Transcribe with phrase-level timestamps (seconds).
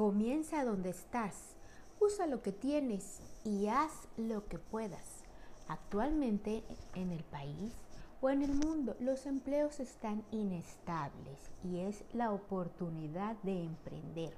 [0.00, 1.56] Comienza donde estás,
[2.00, 5.24] usa lo que tienes y haz lo que puedas.
[5.68, 7.74] Actualmente en el país
[8.22, 14.32] o en el mundo los empleos están inestables y es la oportunidad de emprender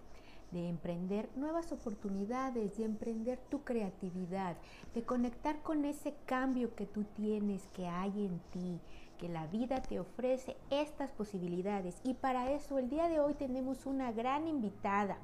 [0.51, 4.57] de emprender nuevas oportunidades, de emprender tu creatividad,
[4.95, 8.79] de conectar con ese cambio que tú tienes, que hay en ti,
[9.19, 12.01] que la vida te ofrece estas posibilidades.
[12.05, 15.17] Y para eso el día de hoy tenemos una gran invitada.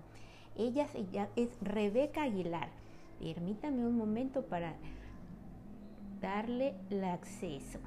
[0.56, 0.86] Ella
[1.36, 2.68] es Rebeca Aguilar.
[3.20, 4.74] Permítame un momento para
[6.20, 7.78] darle el acceso.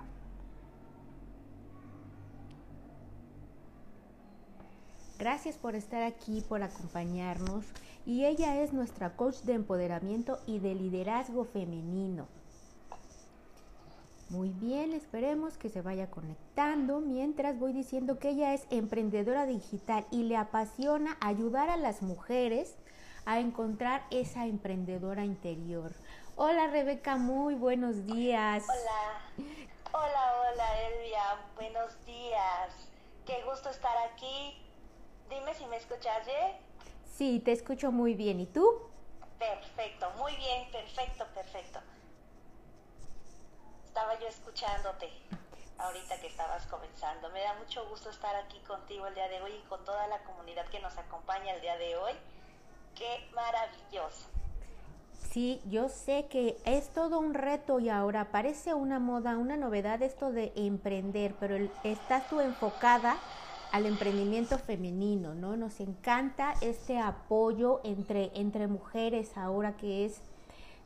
[5.20, 7.66] Gracias por estar aquí, por acompañarnos.
[8.06, 12.26] Y ella es nuestra coach de empoderamiento y de liderazgo femenino.
[14.32, 20.08] Muy bien, esperemos que se vaya conectando mientras voy diciendo que ella es emprendedora digital
[20.10, 22.78] y le apasiona ayudar a las mujeres
[23.26, 25.92] a encontrar esa emprendedora interior.
[26.38, 28.64] Hola Rebeca, muy buenos días.
[28.70, 29.50] Hola,
[29.92, 31.24] hola, hola Elvia,
[31.58, 32.90] buenos días.
[33.26, 34.56] Qué gusto estar aquí
[35.30, 36.56] Dime si me escuchas bien.
[37.18, 38.40] Sí, te escucho muy bien.
[38.40, 38.66] ¿Y tú?
[39.38, 41.80] Perfecto, muy bien, perfecto, perfecto.
[43.92, 45.10] Estaba yo escuchándote
[45.78, 47.30] ahorita que estabas comenzando.
[47.32, 50.24] Me da mucho gusto estar aquí contigo el día de hoy y con toda la
[50.24, 52.14] comunidad que nos acompaña el día de hoy.
[52.96, 54.30] Qué maravilloso.
[55.30, 60.02] Sí, yo sé que es todo un reto y ahora parece una moda, una novedad
[60.02, 63.18] esto de emprender, pero estás tú enfocada
[63.74, 65.58] al emprendimiento femenino, ¿no?
[65.58, 70.22] Nos encanta este apoyo entre, entre mujeres ahora que es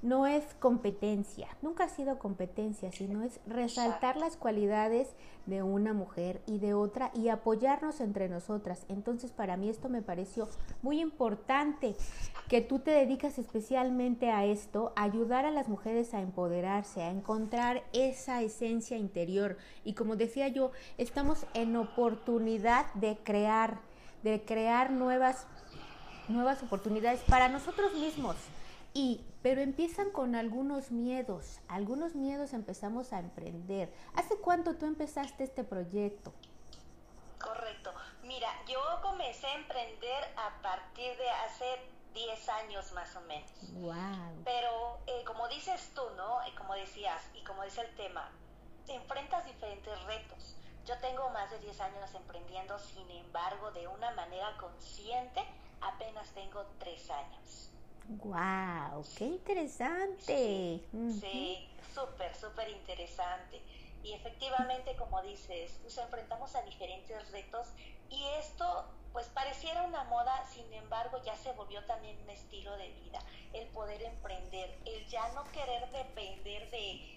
[0.02, 5.10] no es competencia, nunca ha sido competencia, sino es resaltar las cualidades
[5.46, 8.86] de una mujer y de otra y apoyarnos entre nosotras.
[8.90, 10.48] Entonces para mí esto me pareció
[10.82, 11.96] muy importante
[12.50, 17.84] que tú te dedicas especialmente a esto, ayudar a las mujeres a empoderarse, a encontrar
[17.94, 19.58] esa esencia interior.
[19.84, 23.80] Y como decía yo, estamos en oportunidad de crear,
[24.24, 25.48] de crear nuevas,
[26.28, 28.36] nuevas oportunidades para nosotros mismos
[28.96, 33.94] y, pero empiezan con algunos miedos, algunos miedos empezamos a emprender.
[34.16, 36.34] ¿Hace cuánto tú empezaste este proyecto?
[37.38, 37.94] Correcto.
[38.24, 41.66] Mira, yo comencé a emprender a partir de hace
[42.14, 43.52] 10 años más o menos.
[43.74, 44.44] Wow.
[44.46, 46.40] Pero eh, como dices tú, ¿no?
[46.48, 48.32] Y como decías, y como dice el tema,
[48.86, 50.56] te enfrentas diferentes retos.
[50.86, 55.44] Yo tengo más de 10 años emprendiendo, sin embargo, de una manera consciente,
[55.82, 57.75] apenas tengo 3 años.
[58.08, 59.04] ¡Wow!
[59.18, 60.80] ¡Qué interesante!
[60.92, 63.62] Sí, súper, súper interesante.
[64.04, 67.68] Y efectivamente, como dices, nos enfrentamos a diferentes retos
[68.10, 72.90] y esto pues pareciera una moda, sin embargo ya se volvió también un estilo de
[72.90, 73.20] vida,
[73.54, 77.15] el poder emprender, el ya no querer depender de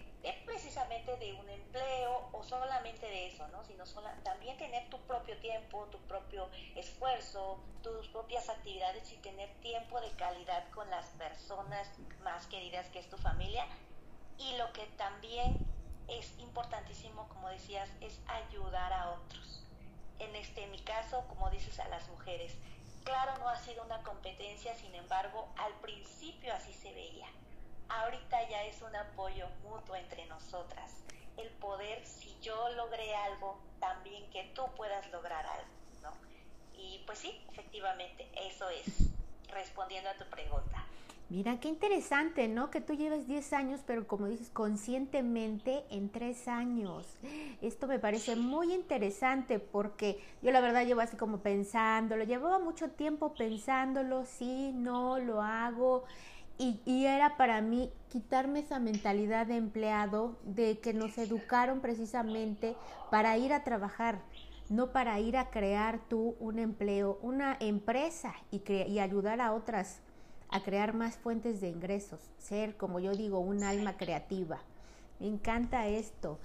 [0.59, 3.65] precisamente de un empleo o solamente de eso, ¿no?
[3.65, 3.85] sino
[4.25, 10.11] también tener tu propio tiempo, tu propio esfuerzo, tus propias actividades y tener tiempo de
[10.13, 11.89] calidad con las personas
[12.23, 13.67] más queridas que es tu familia.
[14.39, 15.57] Y lo que también
[16.09, 19.65] es importantísimo, como decías, es ayudar a otros.
[20.19, 22.57] En este en mi caso, como dices, a las mujeres.
[23.05, 27.29] Claro, no ha sido una competencia, sin embargo, al principio así se veía
[27.89, 31.03] ahorita ya es un apoyo mutuo entre nosotras.
[31.37, 35.71] El poder, si yo logré algo, también que tú puedas lograr algo,
[36.03, 36.11] ¿no?
[36.77, 39.11] Y pues sí, efectivamente, eso es,
[39.53, 40.85] respondiendo a tu pregunta.
[41.31, 42.71] Mira, qué interesante, ¿no?
[42.71, 47.07] Que tú lleves 10 años, pero como dices, conscientemente en 3 años.
[47.61, 52.89] Esto me parece muy interesante porque yo la verdad llevo así como pensándolo, llevaba mucho
[52.93, 56.05] tiempo pensándolo, sí, no, lo hago.
[56.59, 62.75] Y, era para mí quitarme esa mentalidad de empleado, de que nos educaron precisamente
[63.11, 64.21] para ir a trabajar,
[64.69, 70.01] no para ir a crear tú un empleo, una empresa y, y ayudar a otras
[70.51, 74.59] a crear más fuentes de ingresos, ser, como yo digo, un alma creativa.
[75.21, 76.39] Me encanta esto.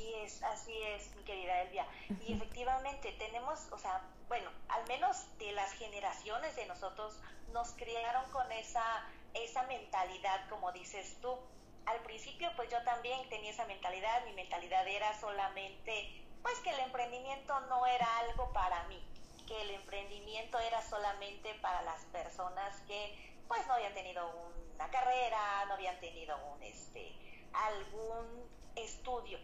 [0.00, 1.86] Así es, así es, mi querida Elvia.
[2.26, 7.20] Y efectivamente tenemos, o sea, bueno, al menos de las generaciones de nosotros
[7.52, 9.04] nos criaron con esa,
[9.34, 11.36] esa mentalidad, como dices tú.
[11.84, 16.80] Al principio, pues yo también tenía esa mentalidad, mi mentalidad era solamente, pues que el
[16.80, 19.06] emprendimiento no era algo para mí,
[19.46, 24.30] que el emprendimiento era solamente para las personas que, pues no habían tenido
[24.74, 27.12] una carrera, no habían tenido un, este,
[27.52, 29.38] algún estudio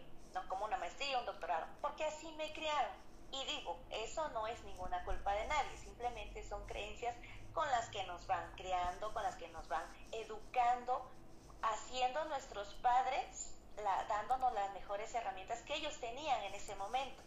[0.47, 2.91] como una maestría, un doctorado, porque así me criaron.
[3.31, 7.15] Y digo, eso no es ninguna culpa de nadie, simplemente son creencias
[7.53, 11.09] con las que nos van creando, con las que nos van educando,
[11.61, 13.53] haciendo nuestros padres,
[14.07, 17.21] dándonos las mejores herramientas que ellos tenían en ese momento.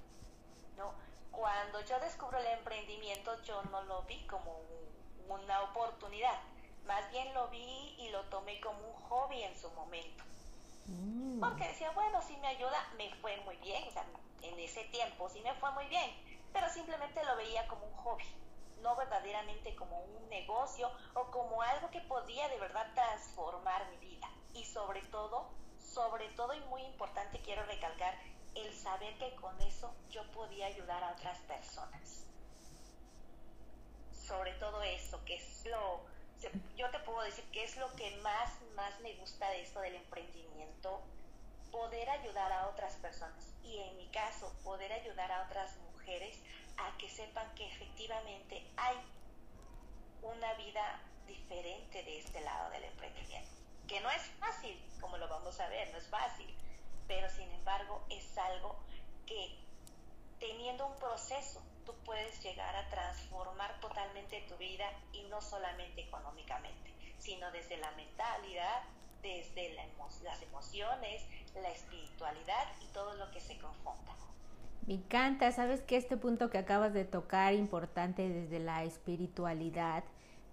[0.77, 0.95] ¿no?
[1.31, 4.61] Cuando yo descubro el emprendimiento, yo no lo vi como
[5.29, 6.39] una oportunidad,
[6.87, 10.25] más bien lo vi y lo tomé como un hobby en su momento.
[10.91, 11.41] Mm.
[11.41, 13.83] Porque decía, bueno, si me ayuda, me fue muy bien,
[14.43, 16.11] en ese tiempo sí me fue muy bien,
[16.53, 18.27] pero simplemente lo veía como un hobby,
[18.83, 24.29] no verdaderamente como un negocio o como algo que podía de verdad transformar mi vida.
[24.53, 28.15] Y sobre todo, sobre todo y muy importante quiero recalcar
[28.57, 32.27] el saber que con eso yo podía ayudar a otras personas.
[34.13, 36.05] Sobre todo eso, que es lo,
[36.77, 39.97] yo te puedo decir que es lo que más, más me gusta de esto del
[39.97, 41.03] emprendimiento,
[41.71, 43.53] poder ayudar a otras personas.
[43.63, 46.39] Y en mi caso poder ayudar a otras mujeres
[46.77, 48.97] a que sepan que efectivamente hay
[50.23, 53.51] una vida diferente de este lado del emprendimiento,
[53.87, 56.55] que no es fácil, como lo vamos a ver, no es fácil,
[57.07, 58.77] pero sin embargo es algo
[59.27, 59.57] que
[60.39, 66.95] teniendo un proceso tú puedes llegar a transformar totalmente tu vida y no solamente económicamente,
[67.19, 68.83] sino desde la mentalidad,
[69.23, 69.75] desde
[70.23, 71.23] las emociones,
[71.55, 74.13] la espiritualidad y todo lo que se confronta.
[74.87, 80.05] Me encanta, sabes que este punto que acabas de tocar importante desde la espiritualidad.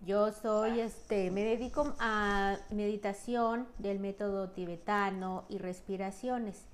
[0.02, 6.66] Yo soy, este, me dedico a meditación del método tibetano y respiraciones.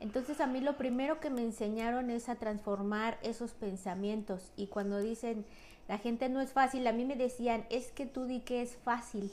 [0.00, 4.98] Entonces a mí lo primero que me enseñaron es a transformar esos pensamientos y cuando
[4.98, 5.44] dicen
[5.88, 8.76] la gente no es fácil, a mí me decían es que tú di que es
[8.84, 9.30] fácil.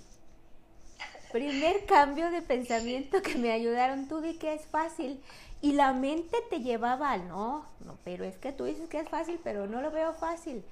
[1.31, 5.21] Primer cambio de pensamiento que me ayudaron, tú di que es fácil.
[5.61, 9.07] Y la mente te llevaba al no, no, pero es que tú dices que es
[9.07, 10.63] fácil, pero no lo veo fácil.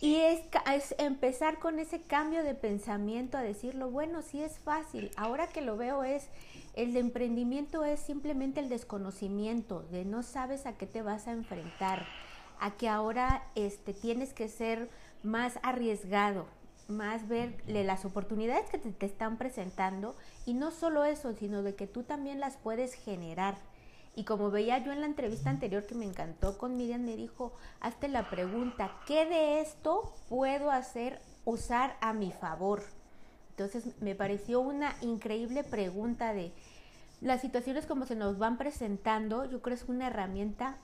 [0.00, 0.40] Y es,
[0.74, 5.10] es, empezar con ese cambio de pensamiento a decirlo, bueno, sí es fácil.
[5.16, 6.28] Ahora que lo veo es,
[6.74, 11.32] el de emprendimiento es simplemente el desconocimiento, de no sabes a qué te vas a
[11.32, 12.06] enfrentar,
[12.60, 14.90] a que ahora este, tienes que ser
[15.22, 16.46] más arriesgado,
[16.88, 20.14] más verle las oportunidades que te, te están presentando
[20.44, 23.56] y no solo eso, sino de que tú también las puedes generar
[24.16, 27.52] y como veía yo en la entrevista anterior que me encantó con Miriam, me dijo,
[27.80, 32.82] hazte la pregunta, ¿qué de esto puedo hacer, usar a mi favor?
[33.50, 36.52] Entonces me pareció una increíble pregunta de
[37.20, 40.78] las situaciones como se nos van presentando, yo creo que es una herramienta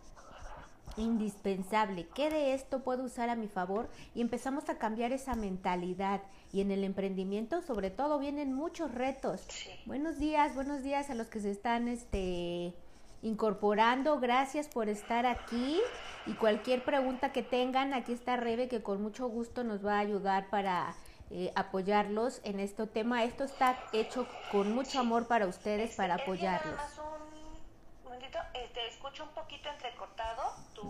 [0.98, 2.06] indispensable.
[2.14, 3.88] ¿Qué de esto puedo usar a mi favor?
[4.14, 6.20] Y empezamos a cambiar esa mentalidad.
[6.52, 9.46] Y en el emprendimiento, sobre todo, vienen muchos retos.
[9.86, 12.74] Buenos días, buenos días a los que se están este,
[13.22, 14.18] incorporando.
[14.18, 15.80] Gracias por estar aquí
[16.26, 20.00] y cualquier pregunta que tengan, aquí está Rebe que con mucho gusto nos va a
[20.00, 20.94] ayudar para
[21.30, 23.24] eh, apoyarlos en este tema.
[23.24, 26.74] Esto está hecho con mucho amor para ustedes, para apoyarlos.
[26.74, 30.82] Nada más un momentito, este, escucho un poquito entrecortado, tu,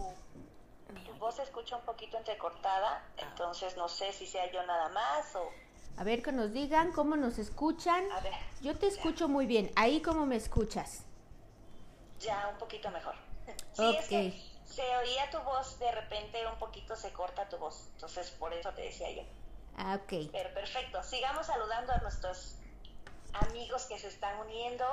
[1.05, 5.37] tu voz se escucha un poquito entrecortada, entonces no sé si sea yo nada más
[5.37, 5.49] o...
[5.99, 8.03] A ver que nos digan cómo nos escuchan.
[8.13, 8.33] A ver,
[8.63, 9.71] yo te escucho muy bien.
[9.77, 11.05] Ahí cómo me escuchas
[12.23, 13.15] ya un poquito mejor.
[13.75, 17.89] Sí, es que se oía tu voz, de repente un poquito se corta tu voz,
[17.95, 19.23] entonces por eso te decía yo.
[19.77, 20.31] Ah, ok.
[20.31, 22.57] Pero perfecto, sigamos saludando a nuestros
[23.33, 24.85] amigos que se están uniendo.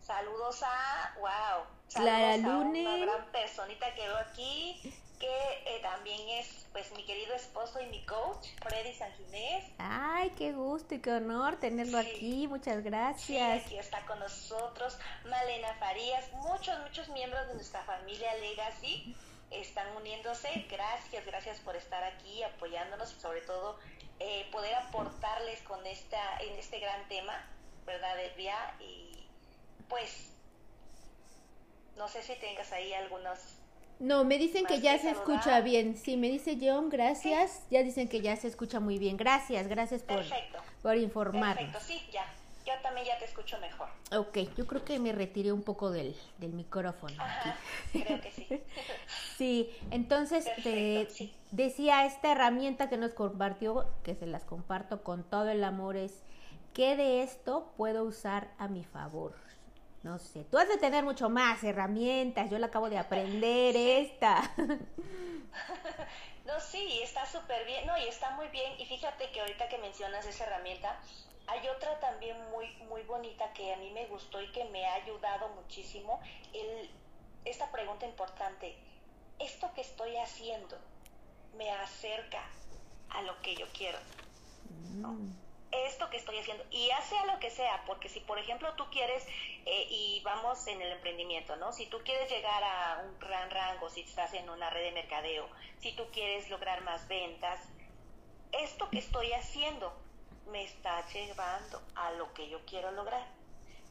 [0.00, 2.80] Saludos a, wow, Clara Lune.
[2.80, 5.26] una gran personita que veo aquí que
[5.66, 9.64] eh, también es pues mi querido esposo y mi coach, Freddy Sanginés.
[9.78, 13.26] Ay, qué gusto y qué honor tenerlo aquí, muchas gracias.
[13.26, 19.14] Sí, aquí está con nosotros Malena Farías, muchos, muchos miembros de nuestra familia Legacy
[19.50, 20.48] están uniéndose.
[20.70, 23.78] Gracias, gracias por estar aquí apoyándonos y sobre todo
[24.20, 27.34] eh, poder aportarles con esta, en este gran tema,
[27.84, 28.56] ¿verdad, Elvia?
[28.80, 29.28] Y
[29.88, 30.30] pues,
[31.96, 33.59] no sé si tengas ahí algunos
[34.00, 35.96] no, me dicen que ya se escucha bien.
[35.96, 37.66] Sí, me dice John, gracias.
[37.70, 39.16] Ya dicen que ya se escucha muy bien.
[39.16, 40.24] Gracias, gracias por,
[40.82, 41.56] por informar.
[41.56, 42.24] Perfecto, sí, ya.
[42.66, 43.88] Yo también ya te escucho mejor.
[44.12, 47.14] Ok, yo creo que me retiré un poco del, del micrófono.
[47.22, 47.56] Ajá,
[47.92, 48.46] creo que sí.
[49.36, 50.46] sí, entonces
[51.50, 56.22] decía esta herramienta que nos compartió, que se las comparto con todo el amor, es
[56.74, 59.34] ¿qué de esto puedo usar a mi favor?
[60.02, 64.50] No sé, tú has de tener mucho más herramientas, yo la acabo de aprender esta.
[66.46, 68.72] No, sí, está súper bien, no, y está muy bien.
[68.80, 70.98] Y fíjate que ahorita que mencionas esa herramienta,
[71.46, 74.94] hay otra también muy, muy bonita que a mí me gustó y que me ha
[74.94, 76.20] ayudado muchísimo.
[76.52, 76.90] El,
[77.44, 78.76] esta pregunta importante,
[79.38, 80.76] esto que estoy haciendo
[81.56, 82.42] me acerca
[83.10, 83.98] a lo que yo quiero.
[84.94, 85.30] Mm.
[85.72, 88.90] Esto que estoy haciendo, y ya sea lo que sea, porque si por ejemplo tú
[88.90, 89.24] quieres,
[89.66, 91.72] eh, y vamos en el emprendimiento, ¿no?
[91.72, 95.48] Si tú quieres llegar a un gran rango, si estás en una red de mercadeo,
[95.78, 97.60] si tú quieres lograr más ventas,
[98.52, 99.92] esto que estoy haciendo
[100.50, 103.24] me está llevando a lo que yo quiero lograr.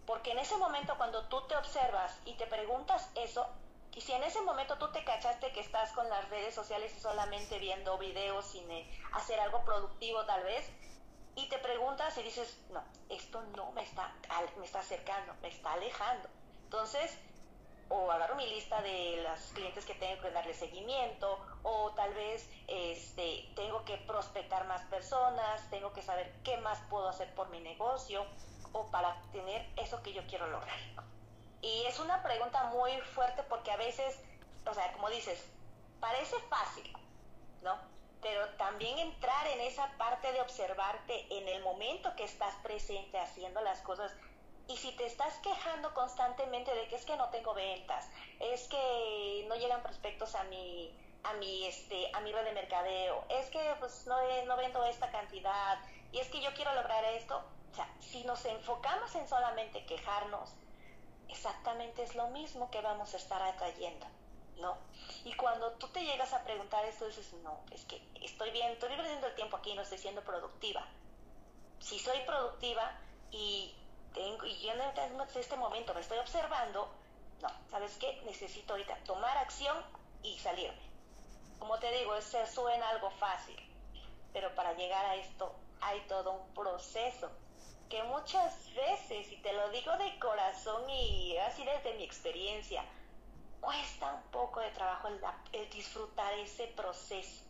[0.06, 3.48] Porque en ese momento cuando tú te observas y te preguntas eso,
[3.96, 7.00] y si en ese momento tú te cachaste que estás con las redes sociales y
[7.00, 10.70] solamente viendo videos sin eh, hacer algo productivo tal vez,
[11.40, 14.14] y te preguntas y dices, no, esto no me está,
[14.58, 16.28] me está acercando, me está alejando.
[16.64, 17.18] Entonces,
[17.90, 22.48] o agarro mi lista de las clientes que tengo que darle seguimiento, o tal vez
[22.68, 27.60] este, tengo que prospectar más personas, tengo que saber qué más puedo hacer por mi
[27.62, 28.26] negocio,
[28.74, 30.78] o para tener eso que yo quiero lograr.
[31.62, 34.20] Y es una pregunta muy fuerte porque a veces,
[34.66, 35.44] o sea, como dices,
[36.00, 36.94] parece fácil,
[37.64, 37.78] ¿no?
[38.22, 43.62] Pero también entrar en esa parte de observarte en el momento que estás presente haciendo
[43.62, 44.14] las cosas.
[44.68, 48.10] Y si te estás quejando constantemente de que es que no tengo ventas,
[48.40, 53.24] es que no llegan prospectos a mi a mi este a mi red de mercadeo,
[53.30, 55.80] es que pues no, no vendo esta cantidad
[56.12, 60.54] y es que yo quiero lograr esto, o sea, si nos enfocamos en solamente quejarnos,
[61.28, 64.06] exactamente es lo mismo que vamos a estar atrayendo,
[64.60, 64.78] ¿no?
[65.26, 68.96] Y cuando tú te llegas a preguntar esto, dices, no, es que estoy bien, estoy
[68.96, 70.86] perdiendo el tiempo aquí, no estoy siendo productiva.
[71.80, 72.92] Si soy productiva
[73.32, 73.74] y
[74.14, 74.82] tengo, y yo en
[75.36, 76.90] este momento me estoy observando,
[77.42, 78.22] no, ¿sabes qué?
[78.26, 79.78] Necesito ahorita tomar acción
[80.24, 80.90] y salirme.
[81.58, 83.58] Como te digo, eso suena algo fácil,
[84.34, 87.30] pero para llegar a esto hay todo un proceso
[87.90, 92.86] que muchas veces, y te lo digo de corazón y así desde mi experiencia,
[93.62, 95.10] cuesta un poco de trabajo
[95.54, 97.44] el disfrutar ese proceso,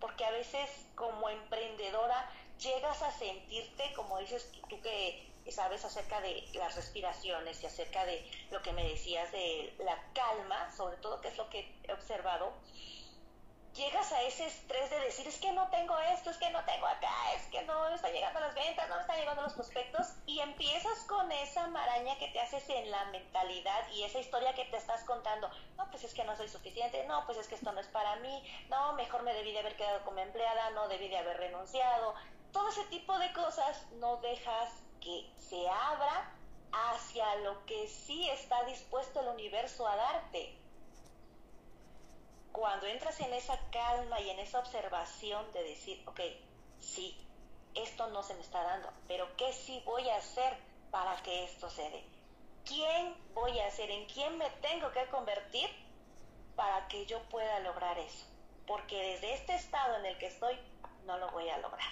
[0.00, 6.44] porque a veces como emprendedora llegas a sentirte, como dices tú que sabes acerca de
[6.54, 11.28] las respiraciones y acerca de lo que me decías de la calma, sobre todo que
[11.28, 12.52] es lo que he observado,
[13.74, 16.86] llegas a ese estrés de decir es que no tengo esto, es que no tengo
[16.86, 20.98] acá, es que no están llegando las ventas, no están llegando los prospectos y empiezas
[21.04, 25.04] con esa maraña que te haces en la mentalidad y esa historia que te estás
[25.04, 27.88] contando, no, pues es que no soy suficiente, no, pues es que esto no es
[27.88, 31.38] para mí, no, mejor me debí de haber quedado como empleada, no debí de haber
[31.38, 32.14] renunciado,
[32.52, 36.30] todo ese tipo de cosas no dejas que se abra
[36.72, 40.61] hacia lo que sí está dispuesto el universo a darte
[42.52, 46.20] cuando entras en esa calma y en esa observación de decir, ok,
[46.78, 47.16] sí,
[47.74, 50.56] esto no se me está dando, pero ¿qué sí voy a hacer
[50.90, 51.82] para que esto se?
[52.64, 53.90] ¿Quién voy a ser?
[53.90, 55.68] ¿En quién me tengo que convertir
[56.54, 58.26] para que yo pueda lograr eso?
[58.66, 60.56] Porque desde este estado en el que estoy,
[61.06, 61.88] no lo voy a lograr.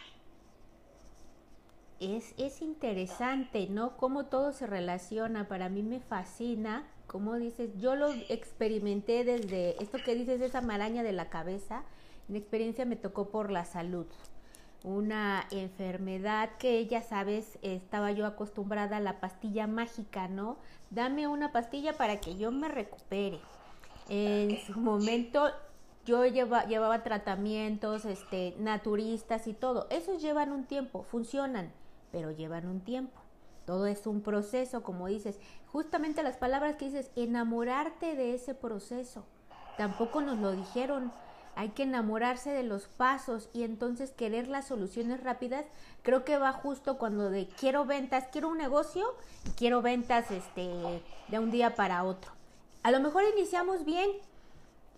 [1.99, 3.97] Es, es interesante, ¿no?
[3.97, 5.49] Cómo todo se relaciona.
[5.49, 11.03] Para mí me fascina como dices, yo lo experimenté desde esto que dices, esa maraña
[11.03, 11.83] de la cabeza,
[12.29, 14.07] en experiencia me tocó por la salud,
[14.85, 20.57] una enfermedad que ya sabes, estaba yo acostumbrada a la pastilla mágica, ¿no?
[20.91, 23.41] Dame una pastilla para que yo me recupere.
[24.09, 25.51] En su momento
[26.07, 29.89] yo lleva, llevaba tratamientos este, naturistas y todo.
[29.91, 31.73] Esos llevan un tiempo, funcionan,
[32.13, 33.20] pero llevan un tiempo.
[33.71, 35.39] Todo es un proceso, como dices.
[35.71, 39.25] Justamente las palabras que dices, enamorarte de ese proceso.
[39.79, 41.13] Tampoco nos lo dijeron.
[41.55, 45.67] Hay que enamorarse de los pasos y entonces querer las soluciones rápidas.
[46.03, 49.07] Creo que va justo cuando de quiero ventas, quiero un negocio
[49.47, 52.33] y quiero ventas este, de un día para otro.
[52.83, 54.11] A lo mejor iniciamos bien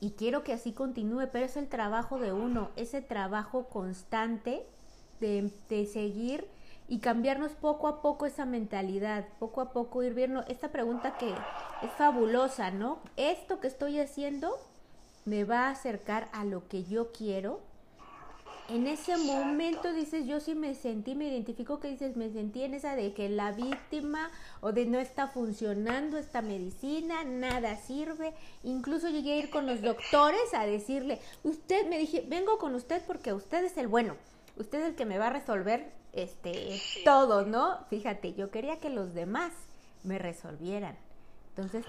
[0.00, 4.64] y quiero que así continúe, pero es el trabajo de uno, ese trabajo constante
[5.20, 6.48] de, de seguir
[6.88, 11.30] y cambiarnos poco a poco esa mentalidad, poco a poco ir viendo esta pregunta que
[11.30, 12.98] es fabulosa, ¿no?
[13.16, 14.58] Esto que estoy haciendo
[15.24, 17.60] me va a acercar a lo que yo quiero.
[18.68, 22.74] En ese momento dices, yo sí me sentí, me identifico que dices, me sentí en
[22.74, 28.32] esa de que la víctima o de no está funcionando esta medicina, nada sirve.
[28.62, 33.02] Incluso llegué a ir con los doctores a decirle, usted, me dije, vengo con usted
[33.06, 34.14] porque usted es el bueno,
[34.56, 37.78] usted es el que me va a resolver este, todo, ¿no?
[37.88, 39.52] Fíjate, yo quería que los demás
[40.04, 40.96] me resolvieran.
[41.50, 41.84] Entonces,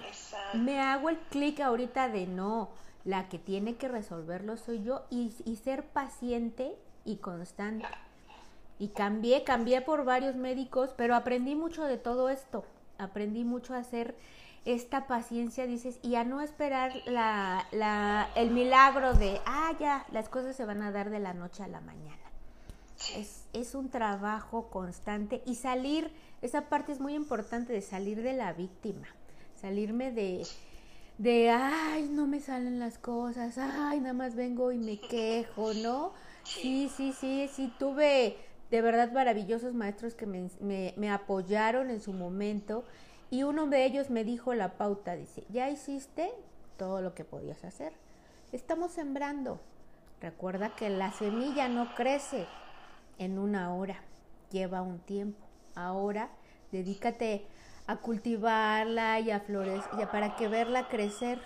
[0.54, 2.70] me hago el clic ahorita de no,
[3.04, 7.86] la que tiene que resolverlo soy yo y, y ser paciente y constante.
[8.78, 12.64] Y cambié, cambié por varios médicos, pero aprendí mucho de todo esto.
[12.98, 14.16] Aprendí mucho a ser
[14.64, 20.28] esta paciencia, dices, y a no esperar la, la, el milagro de, ah, ya, las
[20.28, 22.23] cosas se van a dar de la noche a la mañana.
[23.16, 26.10] Es, es un trabajo constante y salir,
[26.42, 29.08] esa parte es muy importante de salir de la víctima,
[29.60, 30.46] salirme de,
[31.18, 36.12] de, ay, no me salen las cosas, ay, nada más vengo y me quejo, ¿no?
[36.44, 38.36] Sí, sí, sí, sí, tuve
[38.70, 42.84] de verdad maravillosos maestros que me, me, me apoyaron en su momento
[43.30, 46.30] y uno de ellos me dijo la pauta, dice, ya hiciste
[46.76, 47.92] todo lo que podías hacer.
[48.52, 49.60] Estamos sembrando.
[50.20, 52.46] Recuerda que la semilla no crece
[53.18, 54.02] en una hora,
[54.50, 55.44] lleva un tiempo.
[55.74, 56.30] Ahora
[56.72, 57.46] dedícate
[57.86, 61.40] a cultivarla y a florecer, para que verla crecer.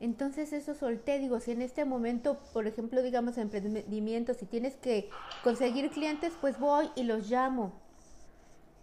[0.00, 5.08] Entonces eso solté, digo, si en este momento, por ejemplo, digamos emprendimiento, si tienes que
[5.44, 7.72] conseguir clientes, pues voy y los llamo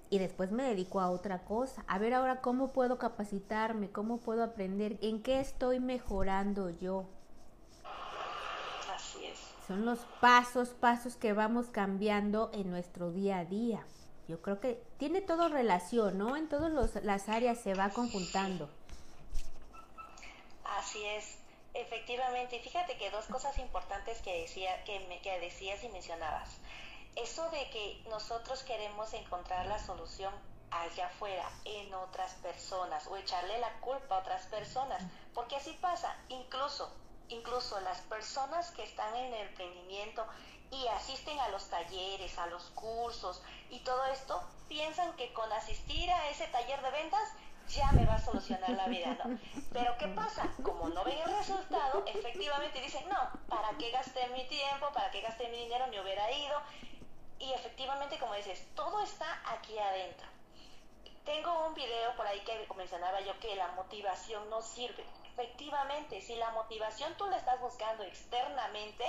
[0.09, 1.83] y después me dedico a otra cosa.
[1.87, 7.05] A ver ahora cómo puedo capacitarme, cómo puedo aprender, en qué estoy mejorando yo.
[9.69, 13.85] Son los pasos, pasos que vamos cambiando en nuestro día a día.
[14.27, 16.35] Yo creo que tiene todo relación, ¿no?
[16.35, 18.67] En todas las áreas se va conjuntando.
[20.65, 21.37] Así es.
[21.75, 26.49] Efectivamente, fíjate que dos cosas importantes que decía que me que decías y mencionabas
[27.15, 30.33] eso de que nosotros queremos encontrar la solución
[30.71, 35.03] allá afuera, en otras personas, o echarle la culpa a otras personas,
[35.35, 36.91] porque así pasa, incluso,
[37.29, 40.25] incluso las personas que están en el emprendimiento
[40.71, 46.11] y asisten a los talleres, a los cursos y todo esto, piensan que con asistir
[46.11, 47.29] a ese taller de ventas
[47.69, 49.37] ya me va a solucionar la vida, ¿no?
[49.71, 50.49] Pero ¿qué pasa?
[50.63, 54.91] Como no ven el resultado, efectivamente dicen, no, ¿para qué gasté mi tiempo?
[54.91, 55.87] ¿Para qué gasté mi dinero?
[55.87, 56.59] Me hubiera ido
[57.39, 60.27] y efectivamente, como dices, todo está aquí adentro.
[61.25, 65.05] Tengo un video por ahí que mencionaba yo que la motivación no sirve.
[65.39, 69.05] Efectivamente, si la motivación tú la estás buscando externamente,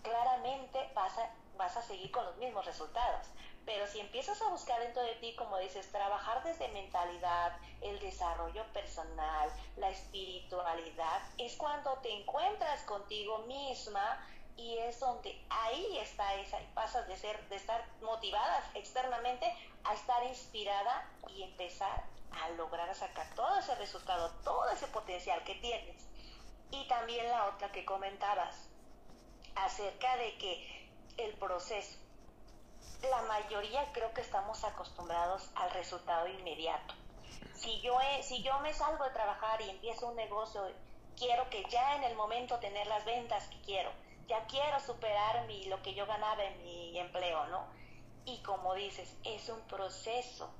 [0.00, 3.26] claramente vas a, vas a seguir con los mismos resultados.
[3.66, 8.64] Pero si empiezas a buscar dentro de ti, como dices, trabajar desde mentalidad, el desarrollo
[8.72, 14.18] personal, la espiritualidad, es cuando te encuentras contigo misma
[14.56, 20.24] y es donde ahí está esa pasas de ser de estar motivada externamente a estar
[20.24, 26.06] inspirada y empezar a lograr sacar todo ese resultado, todo ese potencial que tienes.
[26.70, 28.68] Y también la otra que comentabas
[29.54, 31.98] acerca de que el proceso
[33.10, 36.94] la mayoría creo que estamos acostumbrados al resultado inmediato.
[37.54, 40.62] Si yo, si yo me salgo de trabajar y empiezo un negocio,
[41.16, 43.92] quiero que ya en el momento tener las ventas que quiero
[44.28, 47.66] ya quiero superar mi, lo que yo ganaba en mi empleo, ¿no?
[48.24, 50.50] Y como dices, es un proceso,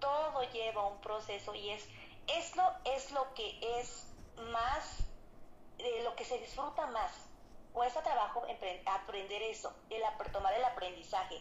[0.00, 1.88] todo lleva un proceso y es,
[2.26, 4.06] es, lo, es lo que es
[4.50, 4.98] más,
[5.78, 7.12] de lo que se disfruta más.
[7.72, 8.44] Cuesta trabajo
[8.86, 10.02] aprender eso, el,
[10.32, 11.40] tomar el aprendizaje.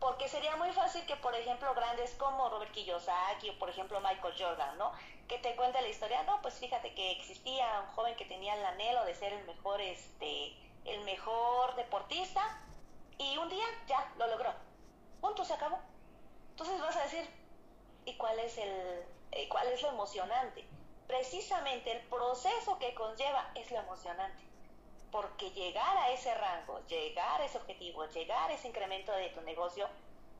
[0.00, 4.34] Porque sería muy fácil que, por ejemplo, grandes como Robert Kiyosaki o, por ejemplo, Michael
[4.38, 4.92] Jordan, ¿no?
[5.26, 8.64] Que te cuente la historia, no, pues fíjate que existía un joven que tenía el
[8.64, 10.54] anhelo de ser el mejor, este,
[10.84, 12.42] el mejor deportista
[13.18, 14.52] y un día ya lo logró.
[15.20, 15.78] Punto, se acabó.
[16.50, 17.28] Entonces vas a decir,
[18.06, 20.64] ¿y cuál es el y cuál es lo emocionante?
[21.06, 24.42] Precisamente el proceso que conlleva es lo emocionante.
[25.12, 29.40] Porque llegar a ese rango, llegar a ese objetivo, llegar a ese incremento de tu
[29.42, 29.88] negocio,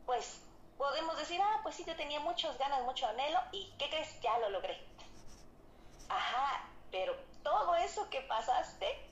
[0.07, 0.41] pues
[0.79, 4.21] podemos decir, ah, pues sí, te tenía muchas ganas, mucho anhelo, y ¿qué crees?
[4.21, 4.79] Ya lo logré.
[6.09, 9.07] Ajá, pero todo eso que pasaste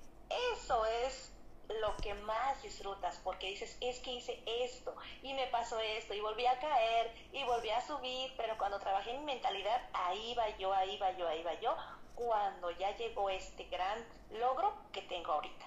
[0.57, 1.31] eso es
[1.69, 6.21] lo que más disfrutas, porque dices, es que hice esto y me pasó esto y
[6.21, 10.49] volví a caer y volví a subir, pero cuando trabajé en mi mentalidad, ahí va
[10.59, 11.77] yo, ahí va yo, ahí va yo,
[12.15, 15.67] cuando ya llegó este gran logro que tengo ahorita.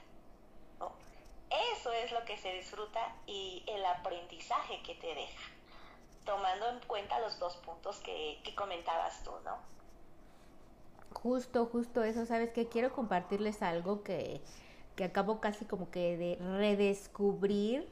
[1.50, 5.50] Eso es lo que se disfruta y el aprendizaje que te deja,
[6.26, 9.58] tomando en cuenta los dos puntos que, que comentabas tú, ¿no?
[11.14, 14.42] Justo, justo eso, ¿sabes que Quiero compartirles algo que,
[14.98, 17.88] que acabo casi como que de redescubrir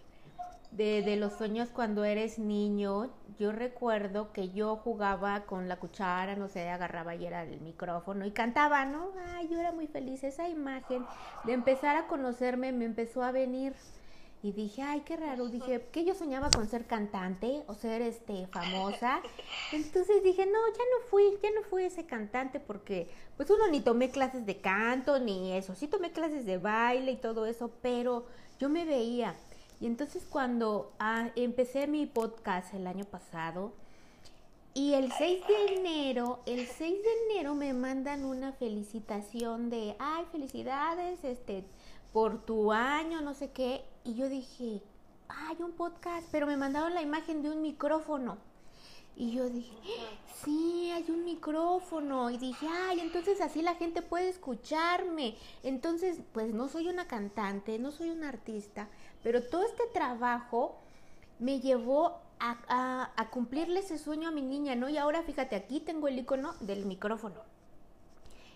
[0.72, 3.10] de, de, los sueños cuando eres niño.
[3.40, 8.26] Yo recuerdo que yo jugaba con la cuchara, no sé, agarraba y era el micrófono
[8.26, 9.12] y cantaba, ¿no?
[9.36, 10.24] Ay, yo era muy feliz.
[10.24, 11.06] Esa imagen
[11.46, 13.74] de empezar a conocerme me empezó a venir
[14.46, 18.46] y dije, ay, qué raro, dije, que yo soñaba con ser cantante o ser este
[18.48, 19.20] famosa.
[19.74, 23.82] Entonces dije, no, ya no fui, ya no fui ese cantante porque pues uno ni
[23.82, 28.26] tomé clases de canto ni eso, sí tomé clases de baile y todo eso, pero
[28.60, 29.36] yo me veía.
[29.82, 33.74] Y entonces cuando ah, empecé mi podcast el año pasado,
[34.78, 40.26] Y el 6 de enero, el 6 de enero me mandan una felicitación de, ay,
[40.34, 41.64] felicidades, este,
[42.12, 43.86] por tu año, no sé qué.
[44.04, 44.82] Y yo dije,
[45.30, 48.38] hay un podcast, pero me mandaron la imagen de un micrófono.
[49.18, 49.74] Y yo dije,
[50.44, 52.30] sí, hay un micrófono.
[52.30, 55.36] Y dije, ay, entonces así la gente puede escucharme.
[55.64, 58.90] Entonces, pues no soy una cantante, no soy una artista,
[59.24, 60.78] pero todo este trabajo
[61.40, 64.90] me llevó a, cumplirle ese sueño a mi niña, ¿no?
[64.90, 67.42] Y ahora fíjate, aquí tengo el icono del micrófono.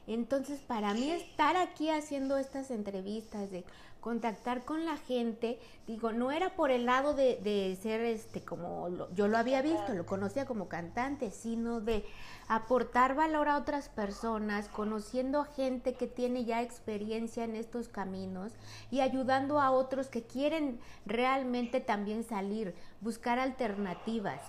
[0.07, 3.63] Entonces, para mí estar aquí haciendo estas entrevistas, de
[3.99, 9.27] contactar con la gente, digo, no era por el lado de, ser este como yo
[9.27, 12.05] lo había visto, lo conocía como cantante, sino de
[12.47, 18.53] aportar valor a otras personas, conociendo a gente que tiene ya experiencia en estos caminos
[18.89, 24.41] y ayudando a otros que quieren realmente también salir, buscar alternativas.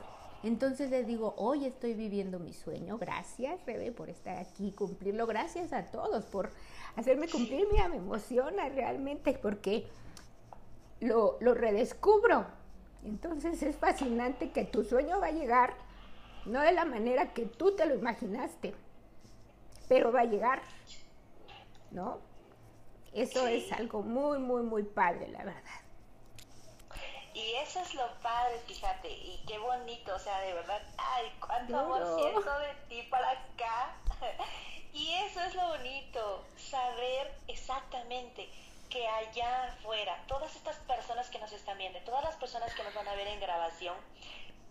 [0.42, 2.96] Entonces les digo, hoy estoy viviendo mi sueño.
[2.96, 5.26] Gracias, Rebe, por estar aquí, cumplirlo.
[5.26, 6.50] Gracias a todos por
[6.96, 7.66] hacerme cumplir.
[7.70, 9.86] Mira, me emociona realmente porque
[11.00, 12.46] lo, lo redescubro.
[13.04, 15.74] Entonces es fascinante que tu sueño va a llegar,
[16.44, 18.74] no de la manera que tú te lo imaginaste,
[19.88, 20.60] pero va a llegar,
[21.90, 22.18] ¿no?
[23.12, 25.80] Eso es algo muy, muy, muy padre, la verdad.
[27.32, 31.78] Y eso es lo padre, fíjate, y qué bonito, o sea, de verdad, ay, cuánto
[31.78, 33.96] amor siento de ti para acá.
[34.92, 38.48] Y eso es lo bonito, saber exactamente
[38.88, 42.94] que allá afuera, todas estas personas que nos están viendo, todas las personas que nos
[42.94, 43.96] van a ver en grabación,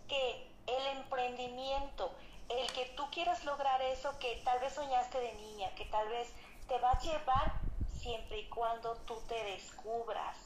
[0.08, 2.12] que el emprendimiento,
[2.48, 6.28] el que tú quieras lograr eso que tal vez soñaste de niña, que tal vez
[6.68, 7.52] te va a llevar
[7.98, 10.36] siempre y cuando tú te descubras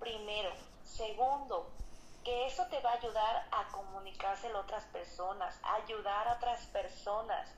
[0.00, 0.50] primero.
[0.84, 1.70] Segundo,
[2.24, 6.66] que eso te va a ayudar a comunicárselo a otras personas, a ayudar a otras
[6.66, 7.48] personas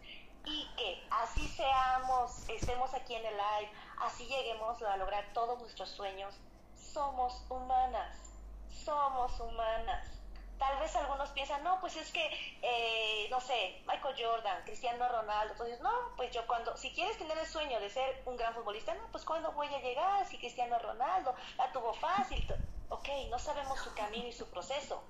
[0.44, 5.88] y que así seamos, estemos aquí en el live, así lleguemos a lograr todos nuestros
[5.90, 6.34] sueños,
[6.74, 8.32] somos humanas,
[8.68, 10.23] somos humanas.
[10.58, 12.24] Tal vez algunos piensan, no, pues es que,
[12.62, 17.36] eh, no sé, Michael Jordan, Cristiano Ronaldo, entonces, no, pues yo cuando, si quieres tener
[17.36, 20.78] el sueño de ser un gran futbolista, no, pues cuando voy a llegar, si Cristiano
[20.78, 22.46] Ronaldo la tuvo fácil,
[22.88, 25.02] ok, no sabemos su camino y su proceso,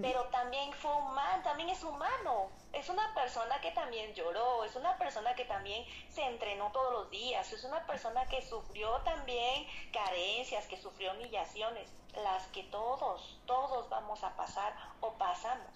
[0.00, 4.96] pero también fue humano, también es humano, es una persona que también lloró, es una
[4.96, 10.66] persona que también se entrenó todos los días, es una persona que sufrió también carencias,
[10.66, 15.70] que sufrió humillaciones, las que todos, todos vamos a pasar o pasamos,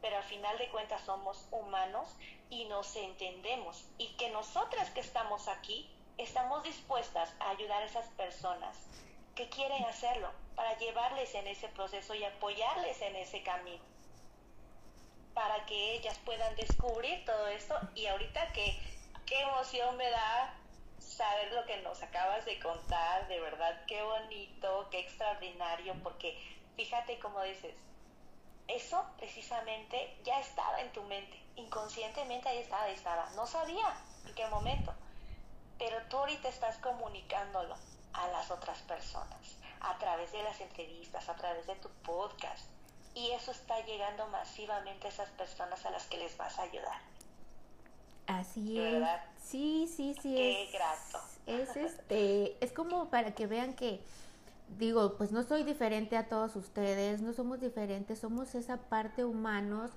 [0.00, 2.08] pero al final de cuentas somos humanos
[2.48, 3.84] y nos entendemos.
[3.98, 8.76] Y que nosotras que estamos aquí estamos dispuestas a ayudar a esas personas
[9.34, 13.82] que quieren hacerlo para llevarles en ese proceso y apoyarles en ese camino.
[15.34, 18.78] Para que ellas puedan descubrir todo esto y ahorita que
[19.26, 20.54] qué emoción me da
[21.00, 26.38] saber lo que nos acabas de contar, de verdad qué bonito, qué extraordinario, porque
[26.76, 27.74] fíjate como dices,
[28.68, 34.34] eso precisamente ya estaba en tu mente, inconscientemente ahí estaba, ahí estaba, no sabía en
[34.34, 34.94] qué momento,
[35.78, 37.74] pero tú ahorita estás comunicándolo
[38.12, 42.68] a las otras personas, a través de las entrevistas, a través de tu podcast.
[43.14, 47.09] Y eso está llegando masivamente a esas personas a las que les vas a ayudar.
[48.38, 49.04] Así es.
[49.42, 50.34] Sí, sí, sí.
[50.34, 51.18] Qué es, grato.
[51.46, 54.00] Es este, es como para que vean que
[54.78, 59.90] digo, pues no soy diferente a todos ustedes, no somos diferentes, somos esa parte humanos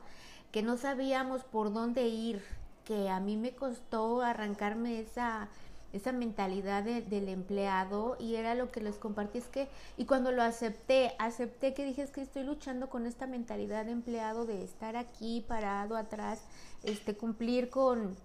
[0.52, 2.44] que no sabíamos por dónde ir,
[2.86, 5.48] que a mí me costó arrancarme esa
[5.94, 10.42] esa mentalidad del empleado y era lo que les compartí, es que, y cuando lo
[10.42, 14.98] acepté, acepté que dije, es que estoy luchando con esta mentalidad de empleado de estar
[14.98, 16.42] aquí parado atrás,
[16.82, 18.16] este, cumplir con,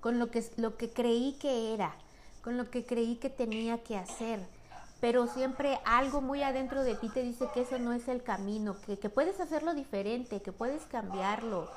[0.00, 1.94] con lo, que, lo que creí que era,
[2.42, 4.40] con lo que creí que tenía que hacer.
[5.00, 8.76] Pero siempre algo muy adentro de ti te dice que eso no es el camino,
[8.84, 11.70] que, que puedes hacerlo diferente, que puedes cambiarlo,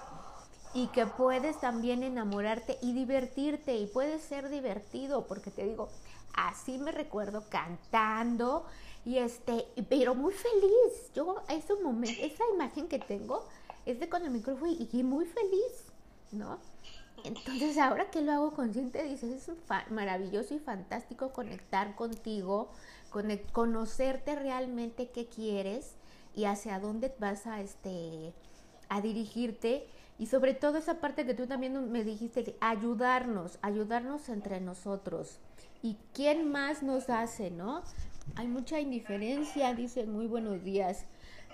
[0.74, 5.90] y que puedes también enamorarte y divertirte y puedes ser divertido porque te digo
[6.36, 8.66] así me recuerdo cantando
[9.06, 11.12] y este pero muy feliz.
[11.16, 13.48] Yo ese momento esa imagen que tengo
[13.86, 15.86] es de con el micrófono y, muy feliz
[16.32, 16.60] no
[17.24, 19.58] entonces ahora que lo hago consciente dices es
[19.90, 22.70] maravilloso y fantástico conectar contigo
[23.52, 25.96] conocerte realmente qué quieres
[26.36, 28.34] y hacia dónde vas a este
[28.88, 29.88] a dirigirte
[30.20, 35.40] y sobre todo esa parte que tú también me dijiste, ayudarnos, ayudarnos entre nosotros.
[35.82, 37.82] ¿Y quién más nos hace, no?
[38.36, 41.06] Hay mucha indiferencia, dicen muy buenos días.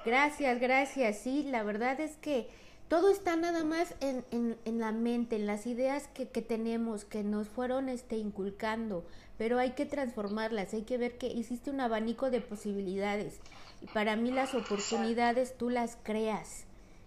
[0.04, 1.20] Gracias, gracias.
[1.20, 2.50] Sí, la verdad es que
[2.88, 7.06] todo está nada más en, en, en la mente, en las ideas que, que, tenemos,
[7.06, 9.06] que nos fueron este, inculcando,
[9.38, 13.40] pero hay que transformarlas, hay que ver que hiciste un abanico de posibilidades.
[13.82, 16.65] Y para mí las oportunidades tú las creas,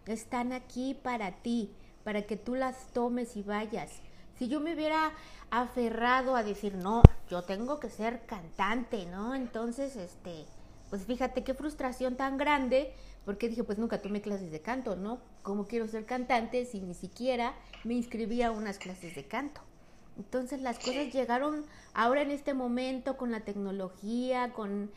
[0.08, 1.70] están aquí para ti,
[2.04, 3.90] para que tú las tomes y vayas.
[4.38, 5.12] Si yo me hubiera
[5.50, 9.34] aferrado a decir, no, yo tengo que ser cantante, ¿no?
[9.34, 10.44] Entonces, este,
[10.90, 12.92] pues fíjate qué frustración tan grande
[13.24, 15.18] porque dije, pues nunca tomé clases de canto, ¿no?
[15.42, 19.60] ¿Cómo quiero ser cantante si ni siquiera me inscribí a unas clases de canto?
[20.16, 24.90] Entonces las cosas llegaron ahora en este momento con la tecnología, con,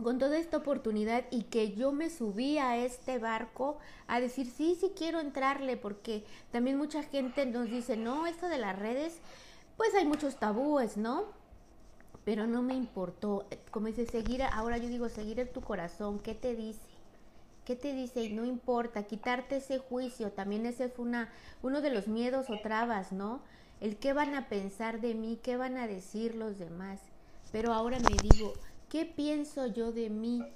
[0.00, 4.76] con toda esta oportunidad y que yo me subí a este barco a decir, sí,
[4.80, 9.18] sí quiero entrarle, porque también mucha gente nos dice, no, esto de las redes,
[9.76, 11.24] pues hay muchos tabúes, ¿no?
[12.24, 16.34] Pero no me importó, como dice, seguir, ahora yo digo, seguir en tu corazón, ¿qué
[16.34, 16.80] te dice?
[17.64, 18.24] ¿Qué te dice?
[18.24, 22.58] Y no importa, quitarte ese juicio, también ese fue una, uno de los miedos o
[22.60, 23.40] trabas, ¿no?
[23.80, 27.00] El qué van a pensar de mí, qué van a decir los demás.
[27.50, 28.54] Pero ahora me digo,
[28.92, 30.46] ¿qué pienso yo de mí?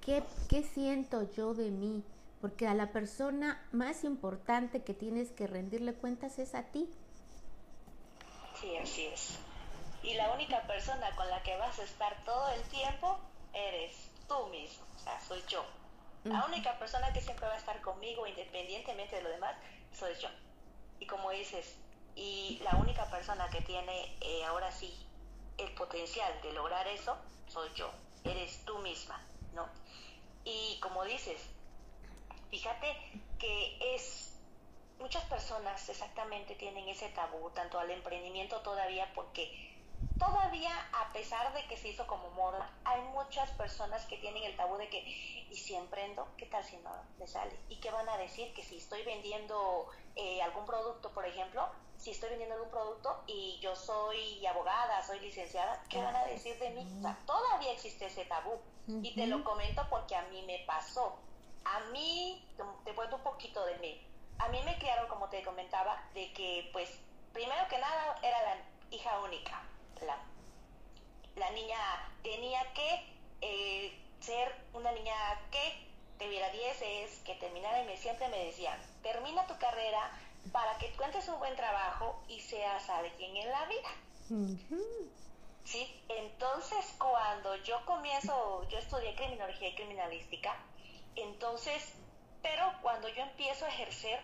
[0.00, 2.02] ¿Qué, qué siento yo de mí?
[2.40, 6.88] Porque a la persona más importante que tienes que rendirle cuentas es a ti.
[8.58, 9.38] Sí, así es.
[10.02, 13.18] Y la única persona con la que vas a estar todo el tiempo
[13.52, 13.92] eres
[14.28, 15.62] tú mismo, o sea, soy yo.
[16.24, 19.56] La única persona que siempre va a estar conmigo, independientemente de lo demás,
[19.92, 20.28] soy yo.
[21.00, 21.76] Y como dices,
[22.16, 25.03] y la única persona que tiene eh, ahora sí
[25.58, 27.16] el potencial de lograr eso,
[27.48, 27.90] soy yo.
[28.24, 29.22] Eres tú misma,
[29.54, 29.68] ¿no?
[30.44, 31.40] Y como dices,
[32.50, 32.96] fíjate
[33.38, 34.34] que es
[34.98, 39.74] muchas personas exactamente tienen ese tabú tanto al emprendimiento todavía porque
[40.18, 44.56] todavía a pesar de que se hizo como moda, hay muchas personas que tienen el
[44.56, 45.00] tabú de que,
[45.50, 46.28] ¿y si emprendo?
[46.36, 47.56] ¿Qué tal si no me sale?
[47.68, 48.52] ¿Y qué van a decir?
[48.54, 51.68] Que si estoy vendiendo eh, algún producto, por ejemplo,
[52.04, 56.58] si estoy vendiendo algún producto y yo soy abogada, soy licenciada, ¿qué van a decir
[56.58, 56.86] de mí?
[56.98, 58.60] O sea, todavía existe ese tabú.
[58.86, 61.18] Y te lo comento porque a mí me pasó.
[61.64, 62.46] A mí,
[62.84, 64.06] te cuento un poquito de mí.
[64.38, 66.90] A mí me criaron, como te comentaba, de que, pues,
[67.32, 68.58] primero que nada, era la
[68.90, 69.62] hija única
[70.02, 70.18] la,
[71.36, 71.78] la niña
[72.22, 75.14] tenía que eh, ser una niña
[75.50, 75.88] que
[76.18, 80.10] tuviera 10 es que terminara y me, siempre me decían, termina tu carrera
[80.52, 83.88] para que cuentes un buen trabajo y seas alguien en la vida.
[85.64, 90.54] Sí, entonces cuando yo comienzo, yo estudié criminología y criminalística,
[91.16, 91.94] entonces,
[92.42, 94.20] pero cuando yo empiezo a ejercer,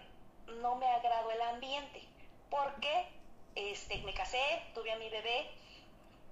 [0.60, 2.02] no me agradó el ambiente,
[2.50, 3.08] porque
[3.54, 4.40] este, me casé,
[4.74, 5.50] tuve a mi bebé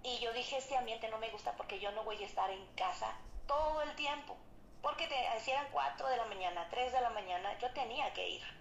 [0.03, 2.65] y yo dije, este ambiente no me gusta porque yo no voy a estar en
[2.75, 4.37] casa todo el tiempo.
[4.83, 8.29] Porque te, si eran 4 de la mañana, 3 de la mañana, yo tenía que
[8.29, 8.58] ir.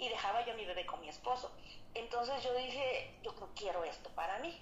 [0.00, 1.52] Y dejaba yo a mi bebé con mi esposo.
[1.94, 4.60] Entonces yo dije, yo no quiero esto para mí.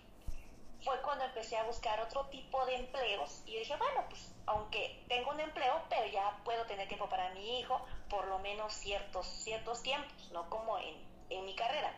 [0.82, 5.30] Fue cuando empecé a buscar otro tipo de empleos y dije, bueno, pues aunque tengo
[5.30, 9.82] un empleo, pero ya puedo tener tiempo para mi hijo, por lo menos ciertos, ciertos
[9.82, 10.94] tiempos, no como en,
[11.30, 11.94] en mi carrera.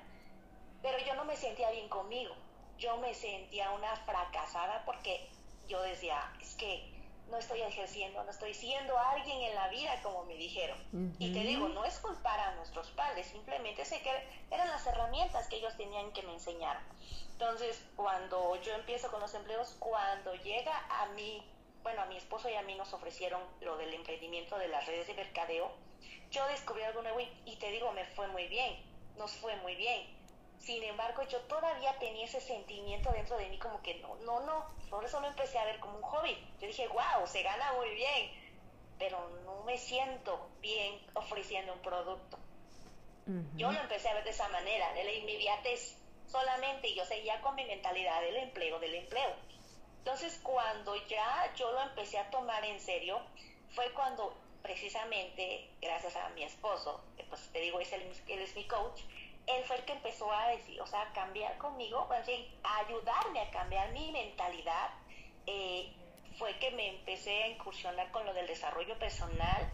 [0.83, 2.35] Pero yo no me sentía bien conmigo
[2.81, 5.29] yo me sentía una fracasada porque
[5.69, 6.91] yo decía, es que
[7.31, 10.79] no estoy ejerciendo, no estoy siendo alguien en la vida como me dijeron.
[11.19, 14.11] Y te digo, no es culpar a nuestros padres, simplemente sé que
[14.51, 16.81] eran las herramientas que ellos tenían que me enseñar.
[17.33, 21.43] Entonces, cuando yo empiezo con los empleos, cuando llega a mí,
[21.83, 25.07] bueno, a mi esposo y a mí nos ofrecieron lo del emprendimiento de las redes
[25.07, 25.71] de mercadeo,
[26.31, 28.77] yo descubrí algo nuevo y te digo, me fue muy bien,
[29.17, 30.20] nos fue muy bien
[30.61, 34.67] sin embargo, yo todavía tenía ese sentimiento dentro de mí como que no, no, no.
[34.91, 36.37] Por eso lo empecé a ver como un hobby.
[36.61, 38.31] Yo dije, wow, se gana muy bien,
[38.99, 42.39] pero no me siento bien ofreciendo un producto.
[43.55, 45.97] Yo lo empecé a ver de esa manera, de la inmediatez
[46.27, 49.37] solamente, y yo seguía con mi mentalidad del empleo, del empleo.
[49.99, 53.21] Entonces, cuando ya yo lo empecé a tomar en serio,
[53.71, 58.67] fue cuando precisamente, gracias a mi esposo, que pues te digo, es él es mi
[58.67, 59.01] coach,
[59.57, 62.09] él fue el que empezó a decir, o sea, a cambiar conmigo,
[62.63, 64.91] a ayudarme a cambiar mi mentalidad.
[65.47, 65.93] Eh,
[66.39, 69.71] fue que me empecé a incursionar con lo del desarrollo personal.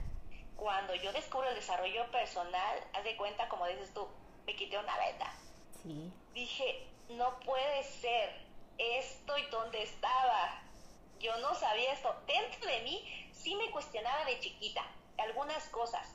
[0.57, 4.07] Cuando yo descubro el desarrollo personal, haz de cuenta, como dices tú,
[4.47, 5.33] me quité una venda.
[6.35, 8.35] Dije, no puede ser,
[8.79, 10.63] estoy donde estaba.
[11.21, 12.15] Yo no sabía esto.
[12.27, 14.85] Dentro de mí sí me cuestionaba de chiquita
[15.19, 16.15] algunas cosas,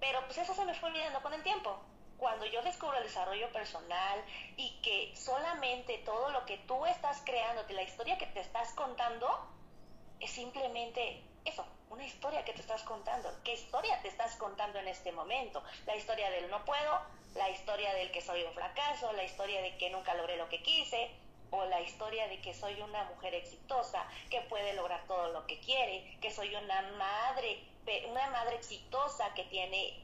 [0.00, 1.78] pero pues eso se me fue olvidando con el tiempo
[2.24, 4.18] cuando yo descubro el desarrollo personal
[4.56, 9.28] y que solamente todo lo que tú estás creando, la historia que te estás contando,
[10.20, 13.30] es simplemente eso, una historia que te estás contando.
[13.44, 15.62] ¿Qué historia te estás contando en este momento?
[15.84, 16.98] La historia del no puedo,
[17.34, 20.62] la historia del que soy un fracaso, la historia de que nunca logré lo que
[20.62, 21.10] quise,
[21.50, 25.60] o la historia de que soy una mujer exitosa, que puede lograr todo lo que
[25.60, 27.62] quiere, que soy una madre,
[28.08, 30.03] una madre exitosa que tiene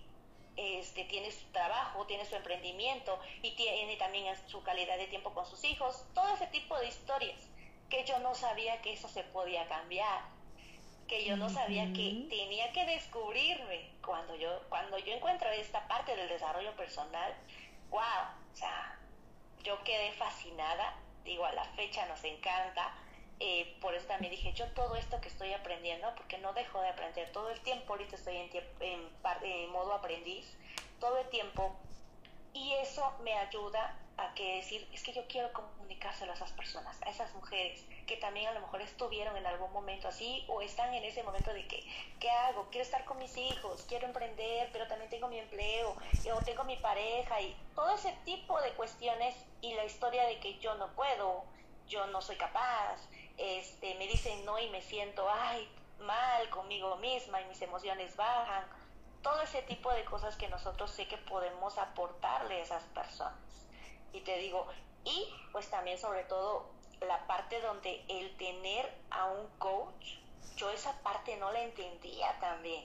[0.56, 5.46] este, tiene su trabajo, tiene su emprendimiento y tiene también su calidad de tiempo con
[5.46, 7.40] sus hijos, todo ese tipo de historias
[7.88, 10.22] que yo no sabía que eso se podía cambiar,
[11.08, 16.14] que yo no sabía que tenía que descubrirme cuando yo cuando yo encuentro esta parte
[16.14, 17.34] del desarrollo personal,
[17.90, 18.00] wow,
[18.52, 18.96] o sea,
[19.64, 22.94] yo quedé fascinada digo, a la fecha nos encanta.
[23.42, 26.90] Eh, por eso también dije, yo todo esto que estoy aprendiendo, porque no dejo de
[26.90, 30.46] aprender, todo el tiempo ahorita estoy en, modo aprendiz,
[31.00, 31.74] todo el tiempo,
[32.52, 37.00] y eso me ayuda a que decir, es que yo quiero comunicárselo a esas personas,
[37.02, 40.92] a esas mujeres que también a lo mejor estuvieron en algún momento así o están
[40.92, 41.82] en ese momento de que,
[42.18, 42.66] ¿qué hago?
[42.70, 45.96] Quiero estar con mis hijos, quiero emprender, pero también tengo mi empleo,
[46.34, 50.58] o tengo mi pareja y todo ese tipo de cuestiones y la historia de que
[50.58, 51.44] yo no puedo,
[51.88, 52.98] yo no soy capaz,
[53.38, 55.68] este, me dicen no y me siento, ay,
[56.00, 58.64] mal conmigo misma y mis emociones bajan,
[59.22, 63.38] todo ese tipo de cosas que nosotros sé que podemos aportarle a esas personas.
[64.12, 64.66] Y te digo,
[65.04, 70.18] y pues también sobre todo la parte donde el tener a un coach,
[70.56, 72.84] yo esa parte no la entendía también.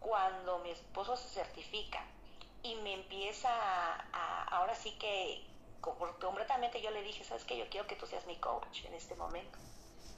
[0.00, 2.04] Cuando mi esposo se certifica
[2.62, 5.44] y me empieza a, ahora sí que
[6.20, 9.14] completamente yo le dije, sabes que yo quiero que tú seas mi coach en este
[9.14, 9.58] momento.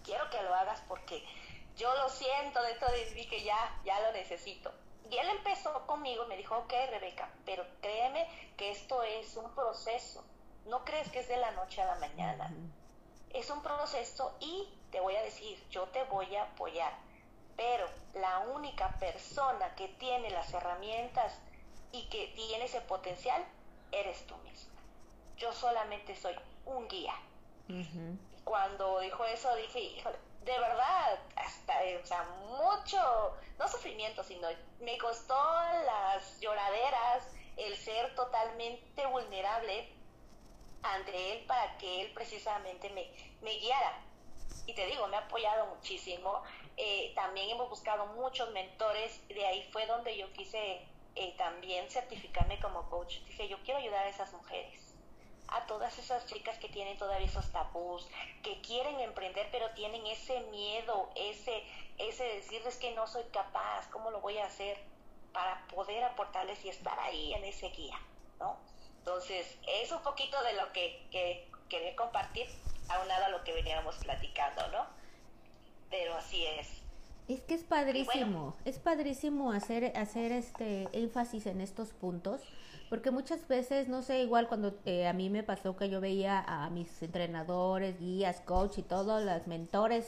[0.06, 1.22] Quiero que lo hagas porque
[1.76, 4.72] yo lo siento dentro de mí que ya, ya lo necesito.
[5.10, 9.52] Y él empezó conmigo y me dijo, ok, Rebeca, pero créeme que esto es un
[9.54, 10.24] proceso.
[10.66, 12.52] No crees que es de la noche a la mañana.
[13.30, 16.92] Es un proceso y te voy a decir, yo te voy a apoyar.
[17.56, 21.36] Pero la única persona que tiene las herramientas
[21.92, 23.44] y que tiene ese potencial,
[23.90, 24.80] eres tú misma.
[25.36, 27.14] Yo solamente soy un guía.
[28.46, 34.46] Cuando dijo eso, dije, híjole, de verdad, hasta, eh, o sea, mucho, no sufrimiento, sino
[34.78, 35.34] me costó
[35.84, 39.92] las lloraderas, el ser totalmente vulnerable
[40.84, 44.00] ante él para que él precisamente me, guiara.
[44.66, 46.44] Y te digo, me ha apoyado muchísimo.
[46.76, 52.60] Eh, también hemos buscado muchos mentores, de ahí fue donde yo quise eh, también certificarme
[52.60, 53.18] como coach.
[53.24, 54.85] Dije, yo quiero ayudar a esas mujeres
[55.48, 58.06] a todas esas chicas que tienen todavía esos tabús,
[58.42, 61.62] que quieren emprender pero tienen ese miedo, ese,
[61.98, 64.78] ese decirles que no soy capaz, ¿cómo lo voy a hacer?
[65.32, 67.98] Para poder aportarles y estar ahí en ese guía,
[68.40, 68.56] ¿no?
[68.98, 72.46] Entonces, es un poquito de lo que, que quería compartir,
[72.88, 74.86] aunado a lo que veníamos platicando, ¿no?
[75.90, 76.82] Pero así es.
[77.28, 82.40] Es que es padrísimo, es padrísimo hacer, hacer este énfasis en estos puntos,
[82.88, 86.40] porque muchas veces, no sé, igual cuando eh, a mí me pasó que yo veía
[86.40, 90.06] a mis entrenadores, guías, coach y todos los mentores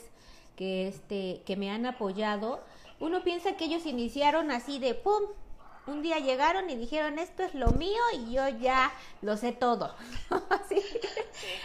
[0.55, 2.61] que, este, que me han apoyado,
[2.99, 5.23] uno piensa que ellos iniciaron así de pum,
[5.89, 9.93] un día llegaron y dijeron esto es lo mío y yo ya lo sé todo.
[10.49, 10.81] así,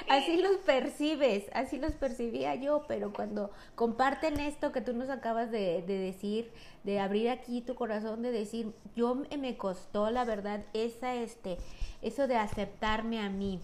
[0.08, 5.50] así los percibes, así los percibía yo, pero cuando comparten esto que tú nos acabas
[5.50, 6.52] de, de decir,
[6.84, 11.58] de abrir aquí tu corazón, de decir, yo me costó la verdad esa, este,
[12.02, 13.60] eso de aceptarme a mí,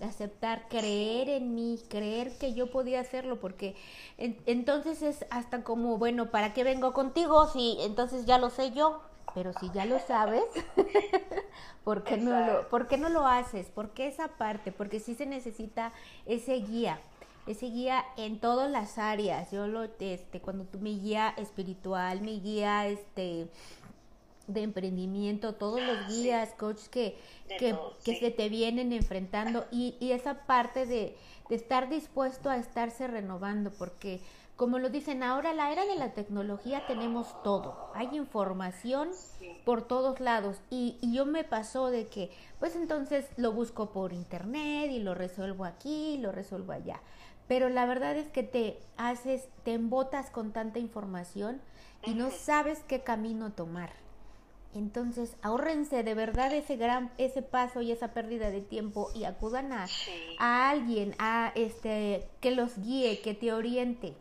[0.00, 3.76] aceptar, creer en mí, creer que yo podía hacerlo, porque
[4.18, 9.02] entonces es hasta como, bueno, ¿para qué vengo contigo si entonces ya lo sé yo?
[9.34, 10.44] Pero si ya lo sabes,
[11.84, 13.68] ¿por, qué no lo, ¿por qué no lo haces?
[13.68, 14.72] ¿Por qué esa parte?
[14.72, 15.92] Porque sí se necesita
[16.26, 17.00] ese guía,
[17.46, 19.50] ese guía en todas las áreas.
[19.50, 23.48] Yo lo, este, cuando tú mi guía espiritual, mi guía, este,
[24.46, 27.16] de emprendimiento, todos los guías, coaches que,
[27.58, 31.16] que, que se te vienen enfrentando y, y esa parte de,
[31.48, 34.20] de estar dispuesto a estarse renovando, porque
[34.60, 37.90] como lo dicen ahora, la era de la tecnología tenemos todo.
[37.94, 39.08] Hay información
[39.64, 40.60] por todos lados.
[40.68, 45.64] Y, yo me pasó de que, pues entonces lo busco por internet y lo resuelvo
[45.64, 47.00] aquí, y lo resuelvo allá.
[47.48, 51.62] Pero la verdad es que te haces, te embotas con tanta información
[52.04, 53.94] y no sabes qué camino tomar.
[54.74, 59.72] Entonces, ahórrense de verdad ese gran, ese paso y esa pérdida de tiempo y acudan
[59.72, 59.86] a,
[60.38, 64.14] a alguien, a este, que los guíe, que te oriente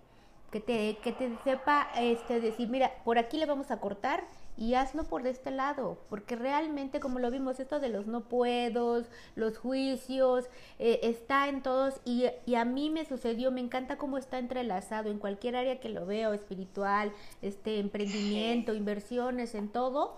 [0.51, 4.23] que te, que te sepa este, decir, mira, por aquí le vamos a cortar
[4.57, 9.05] y hazlo por este lado, porque realmente como lo vimos, esto de los no puedos,
[9.35, 14.17] los juicios, eh, está en todos y, y, a mí me sucedió, me encanta cómo
[14.17, 20.17] está entrelazado en cualquier área que lo veo, espiritual, este emprendimiento, inversiones, en todo,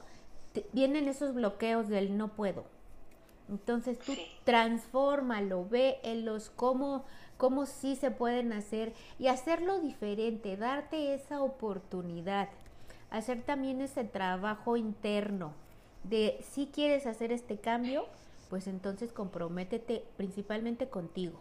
[0.73, 2.65] vienen esos bloqueos del no puedo.
[3.51, 4.13] Entonces tú
[4.45, 7.05] transfórmalo, ve en los cómo,
[7.41, 12.49] cómo sí se pueden hacer y hacerlo diferente, darte esa oportunidad
[13.09, 15.53] hacer también ese trabajo interno
[16.03, 18.05] de si quieres hacer este cambio,
[18.49, 21.39] pues entonces comprométete principalmente contigo,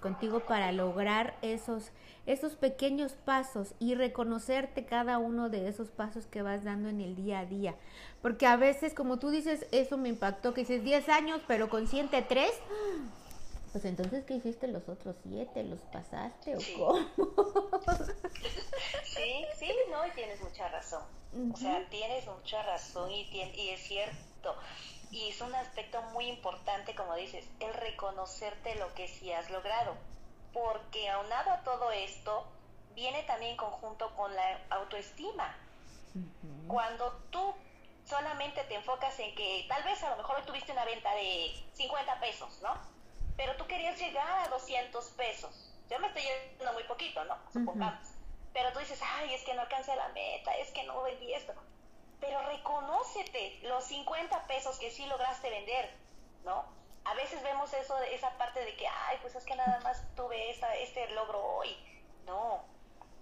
[0.00, 1.92] contigo para lograr esos,
[2.26, 7.16] esos pequeños pasos y reconocerte cada uno de esos pasos que vas dando en el
[7.16, 7.74] día a día.
[8.22, 12.22] Porque a veces, como tú dices, eso me impactó, que dices 10 años, pero consciente
[12.22, 12.50] 3,
[13.78, 15.62] pues entonces, ¿qué hiciste los otros siete?
[15.62, 16.98] ¿Los pasaste o cómo?
[19.04, 21.04] sí, sí, no, y tienes mucha razón.
[21.54, 24.56] O sea, tienes mucha razón y, y es cierto.
[25.12, 29.94] Y es un aspecto muy importante, como dices, el reconocerte lo que sí has logrado.
[30.52, 32.46] Porque aunado a todo esto,
[32.96, 35.56] viene también conjunto con la autoestima.
[36.66, 37.54] Cuando tú
[38.04, 42.18] solamente te enfocas en que tal vez a lo mejor tuviste una venta de 50
[42.18, 42.97] pesos, ¿no?
[43.38, 45.70] Pero tú querías llegar a 200 pesos.
[45.88, 47.38] Yo me estoy yendo muy poquito, ¿no?
[47.52, 48.04] Supongamos.
[48.52, 51.54] Pero tú dices, ay, es que no alcancé la meta, es que no vendí esto.
[52.20, 55.96] Pero reconócete los 50 pesos que sí lograste vender,
[56.44, 56.64] ¿no?
[57.04, 60.50] A veces vemos eso, esa parte de que, ay, pues es que nada más tuve
[60.50, 61.76] esta, este logro hoy.
[62.26, 62.64] No,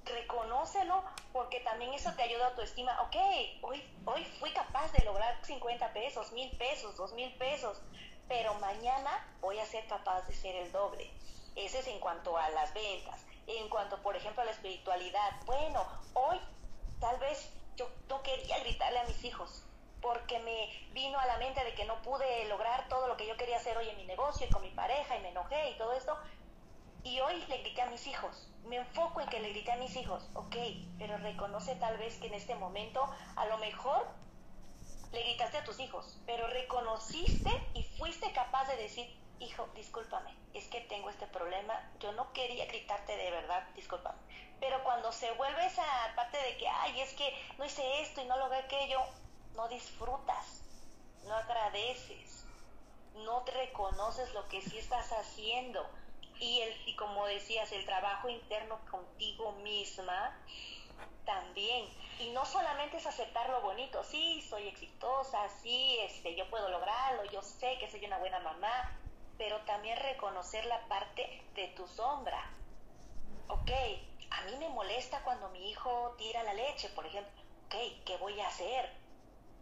[0.06, 1.04] reconócelo
[1.34, 3.02] porque también eso te ayuda a tu estima.
[3.02, 3.16] Ok,
[3.60, 7.82] hoy, hoy fui capaz de lograr 50 pesos, mil pesos, dos mil pesos
[8.28, 11.10] pero mañana voy a ser capaz de ser el doble.
[11.54, 13.24] Ese es en cuanto a las ventas.
[13.46, 15.30] En cuanto, por ejemplo, a la espiritualidad.
[15.46, 16.40] Bueno, hoy
[17.00, 19.62] tal vez yo no quería gritarle a mis hijos
[20.00, 23.36] porque me vino a la mente de que no pude lograr todo lo que yo
[23.36, 25.92] quería hacer hoy en mi negocio y con mi pareja y me enojé y todo
[25.92, 26.16] esto.
[27.02, 28.48] Y hoy le grité a mis hijos.
[28.64, 30.28] Me enfoco en que le grité a mis hijos.
[30.34, 30.56] Ok,
[30.98, 33.04] pero reconoce tal vez que en este momento
[33.36, 34.06] a lo mejor
[35.16, 39.06] le gritaste a tus hijos, pero reconociste y fuiste capaz de decir,
[39.40, 44.18] hijo, discúlpame, es que tengo este problema, yo no quería gritarte de verdad, discúlpame.
[44.60, 48.26] Pero cuando se vuelve esa parte de que, ay, es que no hice esto y
[48.26, 49.00] no logré aquello,
[49.54, 50.62] no disfrutas,
[51.24, 52.44] no agradeces,
[53.14, 55.88] no te reconoces lo que sí estás haciendo.
[56.38, 60.36] Y, el, y como decías, el trabajo interno contigo misma
[61.24, 61.86] también
[62.18, 67.24] y no solamente es aceptar lo bonito, sí, soy exitosa, sí, este, yo puedo lograrlo,
[67.30, 68.98] yo sé que soy una buena mamá,
[69.36, 72.50] pero también reconocer la parte de tu sombra.
[73.48, 73.70] Ok,
[74.30, 77.42] a mí me molesta cuando mi hijo tira la leche, por ejemplo.
[77.66, 77.74] Ok,
[78.06, 78.90] ¿qué voy a hacer?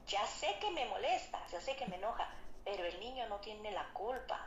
[0.07, 2.33] Ya sé que me molesta, ya sé que me enoja,
[2.65, 4.47] pero el niño no tiene la culpa.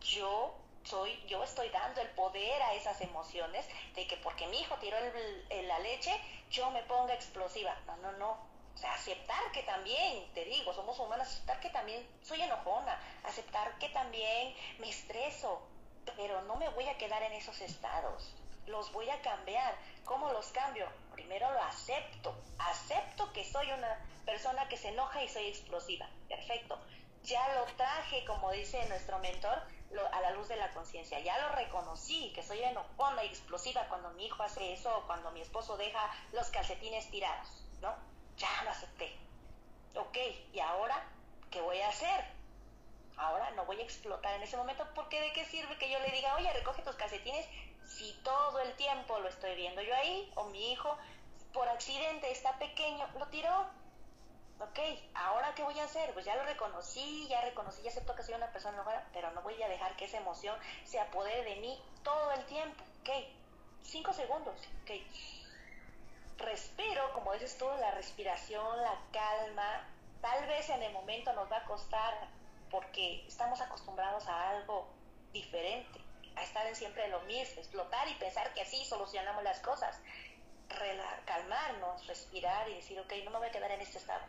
[0.00, 0.54] Yo
[0.86, 4.96] soy, yo estoy dando el poder a esas emociones de que porque mi hijo tiró
[5.50, 6.12] la leche,
[6.50, 7.76] yo me ponga explosiva.
[7.86, 8.30] No, no, no.
[8.74, 13.78] O sea, aceptar que también, te digo, somos humanos, aceptar que también soy enojona, aceptar
[13.78, 15.66] que también me estreso,
[16.14, 18.34] pero no me voy a quedar en esos estados.
[18.66, 19.76] Los voy a cambiar.
[20.04, 20.88] ¿Cómo los cambio?
[21.12, 22.34] Primero lo acepto.
[22.58, 26.08] Acepto que soy una persona que se enoja y soy explosiva.
[26.28, 26.78] Perfecto.
[27.22, 29.62] Ya lo traje, como dice nuestro mentor,
[30.12, 31.20] a la luz de la conciencia.
[31.20, 35.30] Ya lo reconocí, que soy enojona y explosiva cuando mi hijo hace eso o cuando
[35.30, 37.94] mi esposo deja los calcetines tirados, ¿no?
[38.36, 39.16] Ya lo acepté.
[39.94, 40.16] Ok,
[40.52, 41.02] ¿y ahora
[41.50, 42.24] qué voy a hacer?
[43.16, 46.10] Ahora no voy a explotar en ese momento porque de qué sirve que yo le
[46.10, 47.46] diga, oye, recoge tus calcetines
[47.86, 50.96] si todo el tiempo lo estoy viendo yo ahí o mi hijo
[51.52, 53.66] por accidente está pequeño, lo tiró,
[54.60, 54.78] ok,
[55.14, 56.12] ahora qué voy a hacer?
[56.14, 59.42] Pues ya lo reconocí, ya reconocí, ya acepto que soy una persona enojada, pero no
[59.42, 63.10] voy a dejar que esa emoción se apodere de mí todo el tiempo, ok,
[63.82, 64.90] cinco segundos, ok.
[66.38, 69.86] Respiro, como dices tú, la respiración, la calma,
[70.20, 72.28] tal vez en el momento nos va a costar
[72.70, 74.86] porque estamos acostumbrados a algo
[75.32, 76.00] diferente,
[76.34, 80.00] a estar en siempre lo mismo, explotar y pensar que así solucionamos las cosas.
[81.24, 84.22] calmarnos, respirar y decir, ok, no me voy a quedar en este estado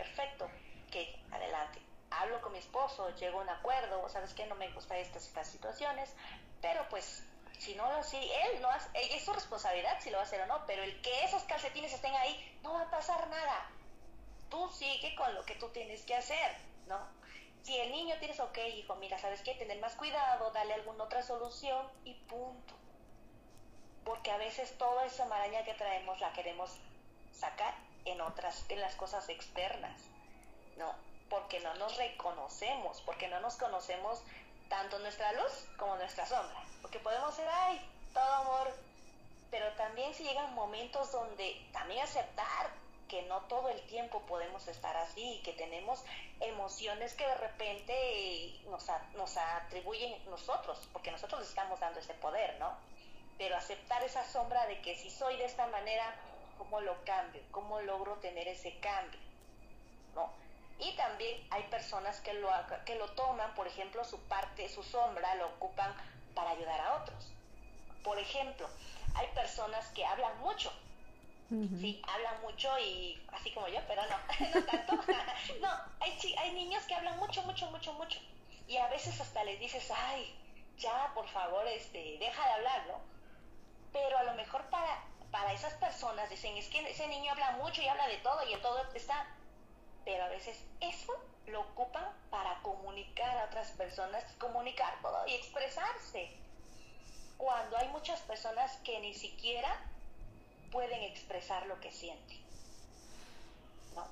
[0.00, 0.50] perfecto,
[0.90, 1.78] que adelante.
[2.10, 5.46] Hablo con mi esposo, llego a un acuerdo, sabes que no me gusta estas, estas
[5.46, 6.14] situaciones,
[6.62, 7.22] pero pues
[7.58, 10.40] si no lo si él no hace, es su responsabilidad si lo va a hacer
[10.40, 13.70] o no, pero el que esos calcetines estén ahí, no va a pasar nada.
[14.48, 16.56] Tú sigue con lo que tú tienes que hacer,
[16.88, 16.98] ¿no?
[17.62, 19.54] Si el niño tienes, ok, hijo, mira, ¿sabes qué?
[19.54, 22.74] Tener más cuidado, darle alguna otra solución y punto
[24.02, 26.70] porque a veces toda esa maraña que traemos la queremos
[27.32, 27.74] sacar
[28.04, 30.00] en otras, en las cosas externas,
[30.76, 30.94] ¿no?
[31.28, 34.22] Porque no nos reconocemos, porque no nos conocemos
[34.68, 37.80] tanto nuestra luz como nuestra sombra, porque podemos ser, ay,
[38.14, 38.74] todo amor,
[39.50, 42.70] pero también si llegan momentos donde también aceptar
[43.08, 46.04] que no todo el tiempo podemos estar así, que tenemos
[46.38, 48.86] emociones que de repente nos,
[49.16, 52.72] nos atribuyen nosotros, porque nosotros estamos dando ese poder, ¿no?
[53.36, 56.14] Pero aceptar esa sombra de que si soy de esta manera,
[56.60, 57.40] ¿cómo lo cambio?
[57.52, 59.18] ¿Cómo logro tener ese cambio?
[60.14, 60.30] ¿No?
[60.78, 62.50] Y también hay personas que lo,
[62.84, 65.94] que lo toman, por ejemplo, su parte, su sombra, lo ocupan
[66.34, 67.32] para ayudar a otros.
[68.04, 68.68] Por ejemplo,
[69.14, 70.70] hay personas que hablan mucho,
[71.50, 74.16] Sí, hablan mucho y así como yo, pero no,
[74.54, 74.92] no tanto.
[75.60, 78.20] no, hay, hay niños que hablan mucho, mucho, mucho, mucho.
[78.68, 80.32] Y a veces hasta les dices, ay,
[80.78, 83.00] ya, por favor, este, deja de hablar, ¿no?
[83.92, 87.82] Pero a lo mejor para, para esas personas dicen, es que ese niño habla mucho
[87.82, 89.26] y habla de todo y en todo está...
[90.04, 91.12] Pero a veces eso
[91.46, 96.36] lo ocupan para comunicar a otras personas, comunicar todo y expresarse.
[97.36, 99.78] Cuando hay muchas personas que ni siquiera
[100.72, 102.38] pueden expresar lo que sienten.
[103.94, 104.06] ¿No?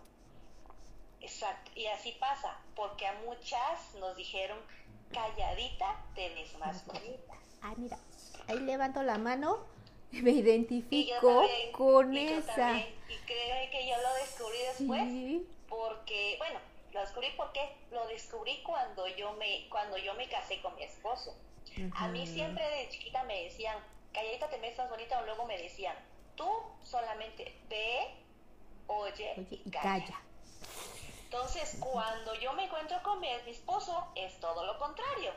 [1.21, 1.71] Exacto.
[1.75, 4.59] Y así pasa, porque a muchas nos dijeron,
[5.13, 7.35] calladita te ves más bonita.
[7.63, 7.99] Ah, mira,
[8.47, 9.67] ahí levanto la mano,
[10.23, 12.79] me identifico con esa.
[12.79, 16.61] Y creo que yo lo descubrí después, porque, bueno,
[16.93, 21.35] lo descubrí porque lo descubrí cuando yo me, cuando yo me casé con mi esposo.
[21.95, 23.77] A mí siempre de chiquita me decían,
[24.13, 25.95] calladita te ves más bonita, o luego me decían,
[26.35, 26.49] tú
[26.83, 28.15] solamente ve,
[28.87, 30.21] oye, y calla.
[31.25, 35.33] Entonces, cuando yo me encuentro con mi, esposo, es todo lo contrario.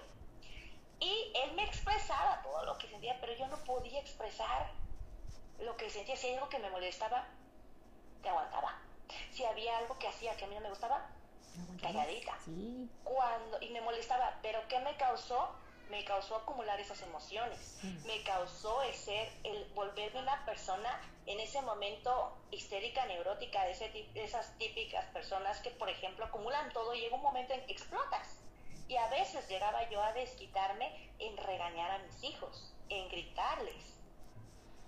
[1.02, 4.72] Y él me expresaba todo lo que sentía, pero yo no podía expresar
[5.60, 6.16] lo que sentía.
[6.16, 7.28] Si hay algo que me molestaba,
[8.22, 8.80] te aguantaba.
[9.32, 11.10] Si había algo que hacía que a mí no me gustaba,
[11.82, 12.38] calladita.
[13.04, 15.50] Cuando, y me molestaba, pero ¿qué me causó?
[15.92, 22.34] me causó acumular esas emociones, me causó ser, el volverme una persona en ese momento
[22.50, 27.16] histérica, neurótica, de, ese, de esas típicas personas que, por ejemplo, acumulan todo y llega
[27.18, 28.41] un momento en que explotas.
[28.92, 33.98] Y a veces llegaba yo a desquitarme en regañar a mis hijos, en gritarles.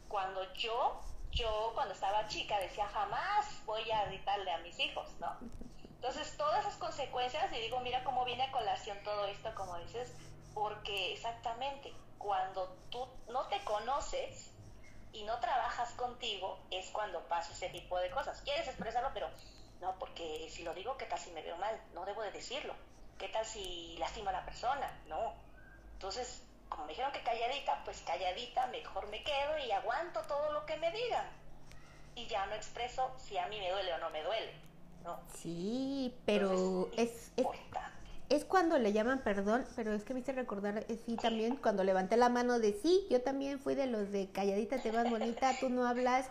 [0.10, 1.02] Cuando yo,
[1.32, 5.38] yo cuando estaba chica decía, jamás voy a gritarle a mis hijos, ¿no?
[5.86, 10.14] Entonces, todas esas consecuencias, y digo, mira cómo viene a colación todo esto, como dices,
[10.54, 14.52] porque exactamente cuando tú no te conoces
[15.14, 18.42] y no trabajas contigo es cuando pasa ese tipo de cosas.
[18.42, 19.30] Quieres expresarlo, pero
[19.80, 21.82] no, porque si lo digo, ¿qué tal si me veo mal?
[21.94, 22.76] No debo de decirlo.
[23.18, 24.92] ¿Qué tal si lastima a la persona?
[25.08, 25.34] No.
[25.94, 30.66] Entonces, como me dijeron que calladita, pues calladita, mejor me quedo y aguanto todo lo
[30.66, 31.26] que me digan.
[32.16, 34.54] Y ya no expreso si a mí me duele o no me duele.
[35.04, 35.20] ¿no?
[35.36, 37.46] Sí, pero es, es,
[38.30, 41.84] es cuando le llaman perdón, pero es que me hice recordar, eh, sí, también cuando
[41.84, 45.52] levanté la mano de sí, yo también fui de los de calladita te vas bonita,
[45.60, 46.28] tú no hablas.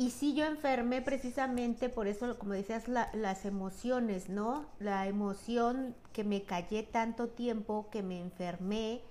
[0.00, 4.64] Y sí, yo enfermé precisamente por eso, como decías, las emociones, ¿no?
[4.78, 9.02] La emoción que me callé tanto tiempo, que me enfermé,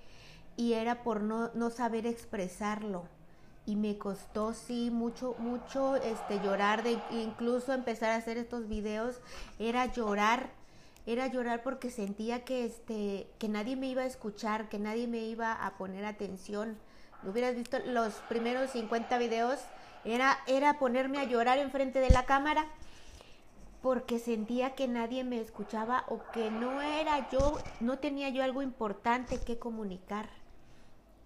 [0.56, 3.04] y era por no, no saber expresarlo.
[3.66, 9.20] Y me costó, sí, mucho, mucho este, llorar, de incluso empezar a hacer estos videos,
[9.58, 10.56] era llorar
[11.06, 15.20] era llorar porque sentía que este que nadie me iba a escuchar, que nadie me
[15.20, 16.76] iba a poner atención.
[17.24, 19.58] Hubieras visto los primeros 50 videos,
[20.08, 22.66] era era ponerme a llorar enfrente de la cámara
[23.82, 28.62] porque sentía que nadie me escuchaba o que no era yo, no tenía yo algo
[28.62, 30.28] importante que comunicar.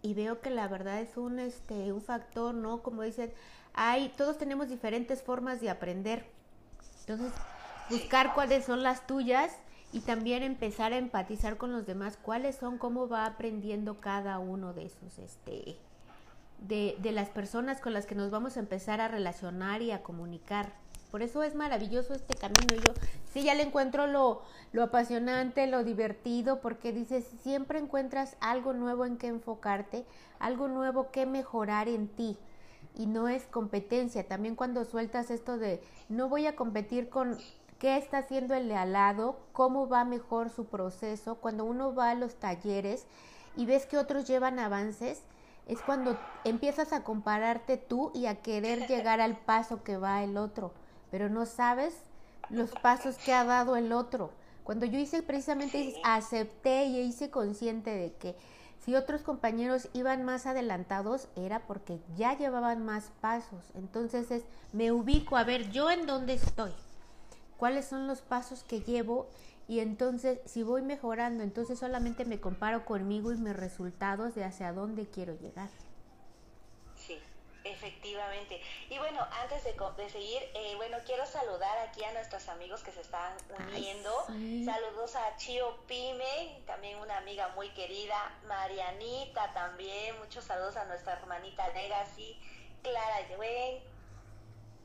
[0.02, 2.82] Y veo que la verdad es un este un factor, ¿no?
[2.82, 3.32] Como dicen,
[3.72, 6.26] hay todos tenemos diferentes formas de aprender.
[7.00, 7.32] Entonces,
[7.88, 9.56] buscar cuáles son las tuyas
[9.92, 14.72] y también empezar a empatizar con los demás, cuáles son, cómo va aprendiendo cada uno
[14.72, 15.76] de esos, este,
[16.68, 20.72] de, las personas con las que nos vamos a empezar a relacionar y a comunicar.
[21.10, 22.74] Por eso es maravilloso este camino.
[22.74, 22.94] Yo
[23.32, 24.42] sí ya le encuentro lo,
[24.72, 30.06] lo apasionante, lo divertido, porque dices, siempre encuentras algo nuevo en que enfocarte,
[30.38, 32.38] algo nuevo que mejorar en ti.
[32.96, 34.26] Y no es competencia.
[34.26, 37.38] También cuando sueltas esto de no voy a competir con
[37.78, 41.34] qué está haciendo el de al lado, cómo va mejor su proceso.
[41.34, 43.06] Cuando uno va a los talleres
[43.56, 45.22] y ves que otros llevan avances,
[45.66, 50.36] es cuando empiezas a compararte tú y a querer llegar al paso que va el
[50.36, 50.72] otro,
[51.10, 51.94] pero no sabes
[52.50, 54.30] los pasos que ha dado el otro.
[54.64, 58.36] Cuando yo hice precisamente acepté y hice consciente de que
[58.84, 63.64] Si otros compañeros iban más adelantados era porque ya llevaban más pasos.
[63.74, 64.42] Entonces es,
[64.72, 66.72] me ubico a ver yo en dónde estoy,
[67.58, 69.28] cuáles son los pasos que llevo
[69.72, 74.70] y entonces si voy mejorando, entonces solamente me comparo conmigo y mis resultados de hacia
[74.74, 75.70] dónde quiero llegar.
[77.64, 78.60] Efectivamente.
[78.90, 82.92] Y bueno, antes de, de seguir, eh, bueno, quiero saludar aquí a nuestros amigos que
[82.92, 83.32] se están
[83.68, 84.10] uniendo.
[84.26, 88.16] Saludos a Chio Pime, también una amiga muy querida,
[88.46, 92.38] Marianita también, muchos saludos a nuestra hermanita Legacy,
[92.82, 93.82] Clara Yuen,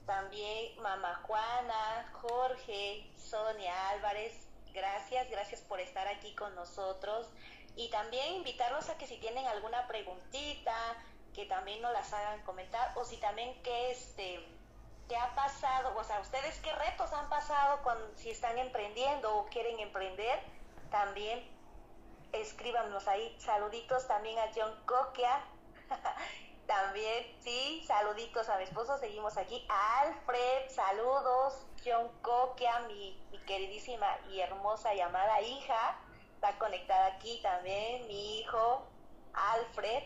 [0.06, 4.47] también Mamá Juana, Jorge, Sonia Álvarez,
[4.78, 7.28] gracias, gracias por estar aquí con nosotros.
[7.76, 10.76] Y también invitarlos a que si tienen alguna preguntita,
[11.34, 14.46] que también nos las hagan comentar o si también qué este
[15.08, 19.46] qué ha pasado, o sea, ustedes qué retos han pasado cuando si están emprendiendo o
[19.46, 20.40] quieren emprender,
[20.92, 21.48] también
[22.34, 23.36] escríbanos ahí.
[23.40, 25.42] Saluditos también a John Coquia.
[26.68, 29.66] también, sí, saluditos a mi esposo, seguimos aquí.
[29.70, 31.67] Alfred, saludos.
[31.86, 36.00] John Coquia, mi, mi queridísima y hermosa llamada hija,
[36.36, 38.86] está conectada aquí también, mi hijo
[39.34, 40.04] Alfred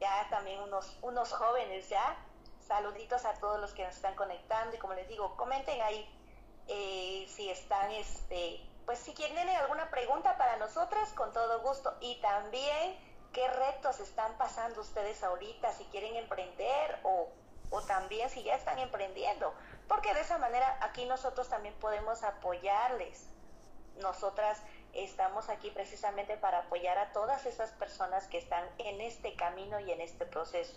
[0.00, 2.16] ya también unos, unos jóvenes ya.
[2.60, 6.08] Saluditos a todos los que nos están conectando y como les digo, comenten ahí
[6.66, 11.96] eh, si están, este, pues si quieren alguna pregunta para nosotras, con todo gusto.
[12.00, 12.98] Y también
[13.32, 17.28] qué retos están pasando ustedes ahorita, si quieren emprender o,
[17.70, 19.54] o también si ya están emprendiendo.
[19.88, 23.28] Porque de esa manera aquí nosotros también podemos apoyarles.
[24.00, 24.60] Nosotras
[24.92, 29.90] estamos aquí precisamente para apoyar a todas esas personas que están en este camino y
[29.92, 30.76] en este proceso.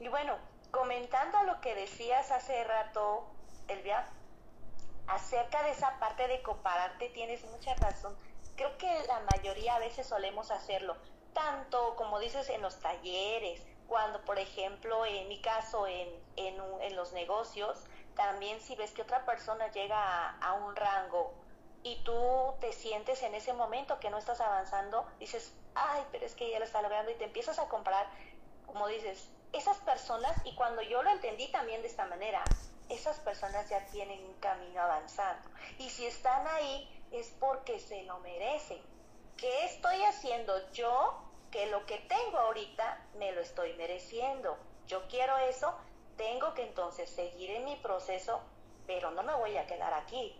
[0.00, 0.36] Y bueno,
[0.70, 3.26] comentando lo que decías hace rato,
[3.68, 4.06] Elvia,
[5.08, 8.16] acerca de esa parte de compararte, tienes mucha razón.
[8.56, 10.96] Creo que la mayoría a veces solemos hacerlo,
[11.32, 17.12] tanto como dices en los talleres, cuando por ejemplo en mi caso en, en, los
[17.12, 17.78] negocios,
[18.18, 21.32] también si ves que otra persona llega a un rango
[21.84, 26.34] y tú te sientes en ese momento que no estás avanzando, dices, ay, pero es
[26.34, 28.06] que ella lo está logrando y te empiezas a comprar,
[28.66, 32.42] como dices, esas personas, y cuando yo lo entendí también de esta manera,
[32.88, 35.48] esas personas ya tienen un camino avanzando.
[35.78, 38.82] Y si están ahí es porque se lo merecen.
[39.36, 41.22] ¿Qué estoy haciendo yo?
[41.52, 44.58] Que lo que tengo ahorita me lo estoy mereciendo.
[44.88, 45.72] Yo quiero eso,
[46.18, 48.40] tengo que entonces seguir en mi proceso,
[48.86, 50.36] pero no me voy a quedar aquí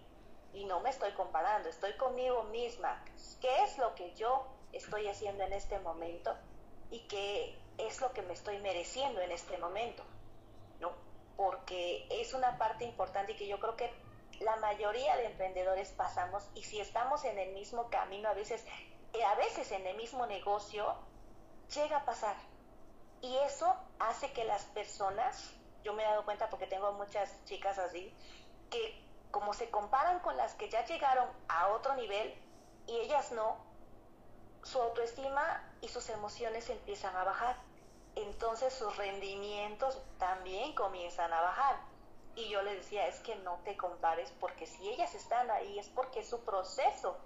[0.52, 3.02] y no me estoy comparando, estoy conmigo misma.
[3.40, 6.34] ¿Qué es lo que yo estoy haciendo en este momento
[6.90, 10.02] y qué es lo que me estoy mereciendo en este momento?
[10.80, 10.92] ¿No?
[11.36, 13.90] Porque es una parte importante y que yo creo que
[14.40, 18.64] la mayoría de emprendedores pasamos y si estamos en el mismo camino, a veces,
[19.12, 20.94] eh, a veces en el mismo negocio,
[21.72, 22.36] llega a pasar.
[23.20, 25.52] Y eso hace que las personas,
[25.88, 28.12] yo me he dado cuenta porque tengo muchas chicas así,
[28.68, 32.34] que como se comparan con las que ya llegaron a otro nivel
[32.86, 33.56] y ellas no,
[34.64, 37.56] su autoestima y sus emociones empiezan a bajar.
[38.16, 41.76] Entonces sus rendimientos también comienzan a bajar.
[42.34, 45.88] Y yo les decía, es que no te compares porque si ellas están ahí es
[45.88, 47.16] porque su proceso,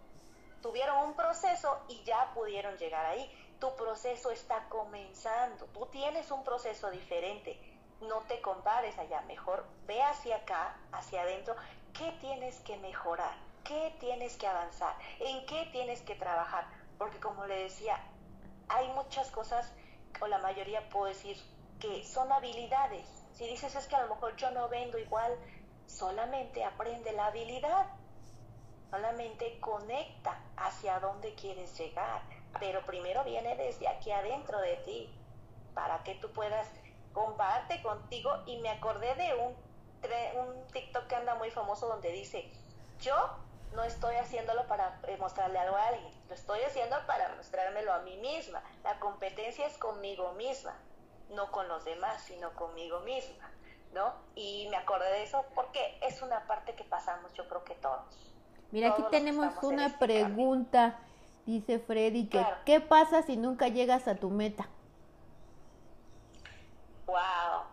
[0.60, 3.28] tuvieron un proceso y ya pudieron llegar ahí.
[3.58, 7.71] Tu proceso está comenzando, tú tienes un proceso diferente.
[8.02, 11.54] No te compares allá, mejor ve hacia acá, hacia adentro
[11.92, 13.34] ¿Qué tienes que mejorar?
[13.64, 14.96] ¿Qué tienes que avanzar?
[15.20, 16.66] ¿En qué tienes que trabajar?
[16.96, 18.00] Porque como le decía,
[18.68, 19.70] hay muchas cosas,
[20.20, 21.36] o la mayoría puedo decir,
[21.78, 23.06] que son habilidades.
[23.34, 25.36] Si dices es que a lo mejor yo no vendo igual,
[25.86, 27.86] solamente aprende la habilidad.
[28.90, 32.22] Solamente conecta hacia dónde quieres llegar.
[32.58, 35.14] Pero primero viene desde aquí adentro de ti,
[35.74, 36.68] para que tú puedas
[37.12, 38.30] compararte contigo.
[38.46, 39.54] Y me acordé de un
[40.34, 42.50] un TikTok que anda muy famoso donde dice,
[43.00, 43.14] yo
[43.74, 48.00] no estoy haciéndolo para eh, mostrarle algo a alguien, lo estoy haciendo para mostrármelo a
[48.00, 48.62] mí misma.
[48.84, 50.74] La competencia es conmigo misma,
[51.30, 53.50] no con los demás, sino conmigo misma,
[53.94, 54.12] ¿no?
[54.34, 58.32] Y me acordé de eso porque es una parte que pasamos, yo creo que todos.
[58.70, 60.98] Mira, aquí tenemos una este pregunta,
[61.46, 64.68] dice Freddy, que ¿qué pasa si nunca llegas a tu meta?
[67.12, 67.64] Wow,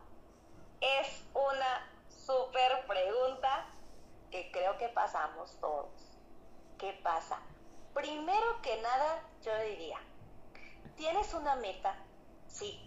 [0.82, 3.68] es una super pregunta
[4.32, 6.18] que creo que pasamos todos.
[6.78, 7.40] ¿Qué pasa?
[7.94, 9.98] Primero que nada, yo diría,
[10.98, 11.96] ¿tienes una meta?
[12.48, 12.86] Sí.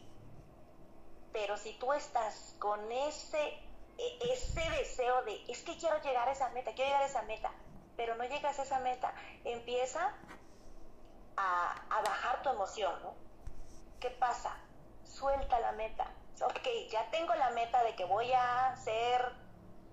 [1.33, 3.59] Pero si tú estás con ese,
[3.97, 7.23] e, ese deseo de, es que quiero llegar a esa meta, quiero llegar a esa
[7.23, 7.51] meta,
[7.97, 10.15] pero no llegas a esa meta, empieza
[11.35, 13.15] a, a bajar tu emoción, ¿no?
[14.01, 14.55] ¿qué pasa?
[15.03, 16.13] Suelta la meta.
[16.45, 19.33] Ok, ya tengo la meta de que voy a hacer,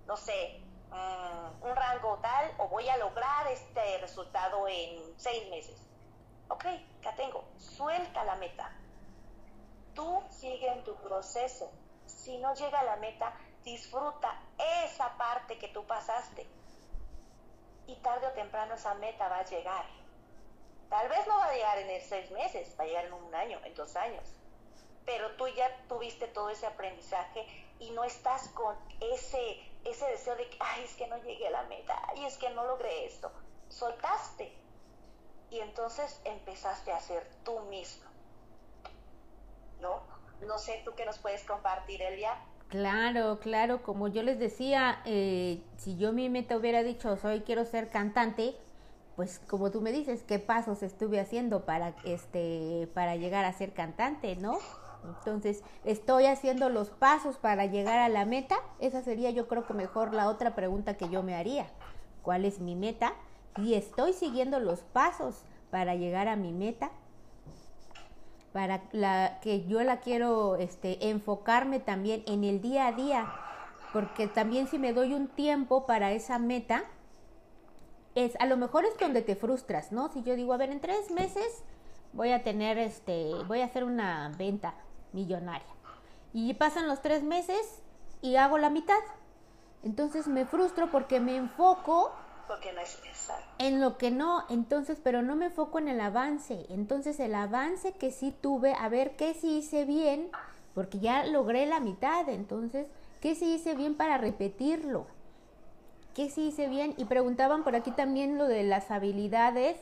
[0.07, 5.79] no sé, mm, un rango tal o voy a lograr este resultado en seis meses.
[6.47, 6.65] Ok,
[7.01, 7.43] ya tengo.
[7.57, 8.71] Suelta la meta.
[9.93, 11.71] Tú sigue en tu proceso.
[12.07, 13.31] Si no llega a la meta,
[13.63, 14.41] disfruta
[14.83, 16.47] esa parte que tú pasaste.
[17.85, 19.85] Y tarde o temprano esa meta va a llegar.
[20.89, 23.59] Tal vez no va a llegar en seis meses, va a llegar en un año,
[23.63, 24.38] en dos años.
[25.09, 27.43] Pero tú ya tuviste todo ese aprendizaje
[27.79, 31.49] y no estás con ese, ese deseo de que, ay, es que no llegué a
[31.49, 33.31] la meta, ay, es que no logré esto.
[33.69, 34.53] Soltaste.
[35.49, 38.07] Y entonces empezaste a ser tú mismo.
[39.81, 40.03] ¿No?
[40.45, 42.37] No sé, tú qué nos puedes compartir, Elia.
[42.67, 47.65] Claro, claro, como yo les decía, eh, si yo mi meta hubiera dicho, soy quiero
[47.65, 48.55] ser cantante,
[49.15, 53.73] pues como tú me dices, qué pasos estuve haciendo para este para llegar a ser
[53.73, 54.59] cantante, ¿no?
[55.03, 58.55] Entonces, estoy haciendo los pasos para llegar a la meta.
[58.79, 61.67] Esa sería yo creo que mejor la otra pregunta que yo me haría.
[62.21, 63.13] ¿Cuál es mi meta?
[63.57, 66.91] Y estoy siguiendo los pasos para llegar a mi meta.
[68.53, 73.31] Para la que yo la quiero este enfocarme también en el día a día,
[73.93, 76.83] porque también si me doy un tiempo para esa meta,
[78.15, 80.11] es, a lo mejor es donde te frustras, ¿no?
[80.11, 81.63] Si yo digo, a ver, en tres meses
[82.11, 84.73] voy a tener, este, voy a hacer una venta
[85.13, 85.67] millonaria.
[86.33, 87.81] Y pasan los tres meses
[88.21, 88.99] y hago la mitad.
[89.83, 92.11] Entonces me frustro porque me enfoco
[92.49, 92.99] porque no es
[93.59, 96.65] en lo que no, entonces, pero no me enfoco en el avance.
[96.69, 100.31] Entonces el avance que sí tuve, a ver qué sí hice bien,
[100.73, 102.27] porque ya logré la mitad.
[102.27, 102.87] Entonces,
[103.21, 105.05] ¿qué sí hice bien para repetirlo?
[106.15, 106.95] ¿Qué sí hice bien?
[106.97, 109.77] Y preguntaban por aquí también lo de las habilidades.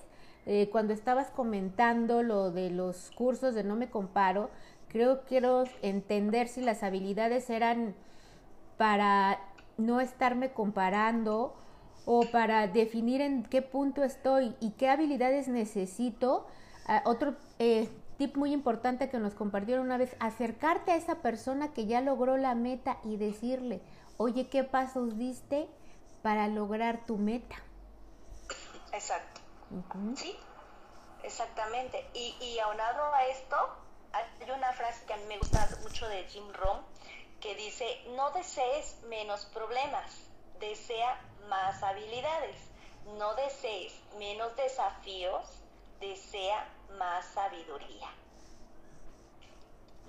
[0.46, 4.50] Eh, cuando estabas comentando lo de los cursos de No me comparo,
[4.90, 7.96] creo quiero entender si las habilidades eran
[8.78, 9.40] para
[9.78, 11.56] no estarme comparando
[12.06, 16.48] o para definir en qué punto estoy y qué habilidades necesito.
[16.88, 21.74] Ah, otro eh, tip muy importante que nos compartieron una vez, acercarte a esa persona
[21.74, 23.82] que ya logró la meta y decirle,
[24.18, 25.68] oye, ¿qué pasos diste?
[26.28, 27.56] para lograr tu meta.
[28.92, 29.40] Exacto.
[30.16, 30.38] Sí,
[31.24, 32.06] exactamente.
[32.14, 33.56] Y, y aunado a esto,
[34.14, 36.82] hay una frase que a mí me gusta mucho de Jim Rohn
[37.40, 40.12] que dice, no desees menos problemas,
[40.60, 42.58] desea más habilidades.
[43.18, 45.46] No desees menos desafíos,
[46.00, 48.10] desea más sabiduría.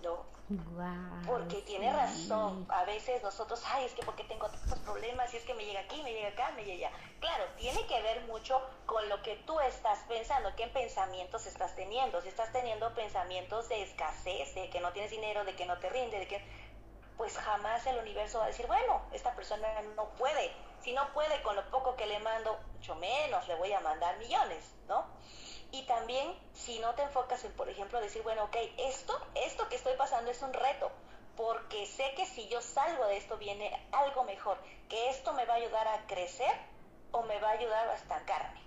[0.02, 0.37] ¿No?
[1.26, 2.66] Porque tiene razón.
[2.70, 5.80] A veces nosotros, ay, es que porque tengo tantos problemas, y es que me llega
[5.80, 6.96] aquí, me llega acá, me llega allá.
[7.20, 12.22] Claro, tiene que ver mucho con lo que tú estás pensando, qué pensamientos estás teniendo.
[12.22, 15.90] Si estás teniendo pensamientos de escasez, de que no tienes dinero, de que no te
[15.90, 16.42] rinde, de que
[17.18, 20.52] pues jamás el universo va a decir, bueno, esta persona no puede.
[20.80, 24.16] Si no puede con lo poco que le mando, mucho menos le voy a mandar
[24.18, 25.04] millones, ¿no?
[25.70, 29.76] Y también si no te enfocas en, por ejemplo, decir, bueno, ok, esto, esto que
[29.76, 30.90] estoy pasando es un reto,
[31.36, 34.58] porque sé que si yo salgo de esto viene algo mejor,
[34.88, 36.52] que esto me va a ayudar a crecer
[37.12, 38.60] o me va a ayudar a estancarme.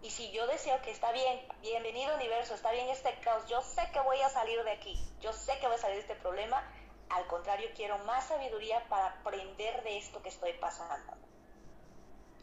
[0.00, 3.82] Y si yo deseo que está bien, bienvenido universo, está bien este caos, yo sé
[3.92, 6.62] que voy a salir de aquí, yo sé que voy a salir de este problema,
[7.10, 11.14] al contrario, quiero más sabiduría para aprender de esto que estoy pasando.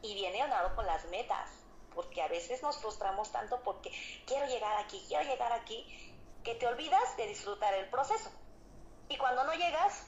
[0.02, 1.65] Y viene aunado con las metas
[1.96, 3.92] porque a veces nos frustramos tanto porque
[4.28, 8.30] quiero llegar aquí, quiero llegar aquí, que te olvidas de disfrutar el proceso.
[9.10, 10.06] Y cuando no llegas,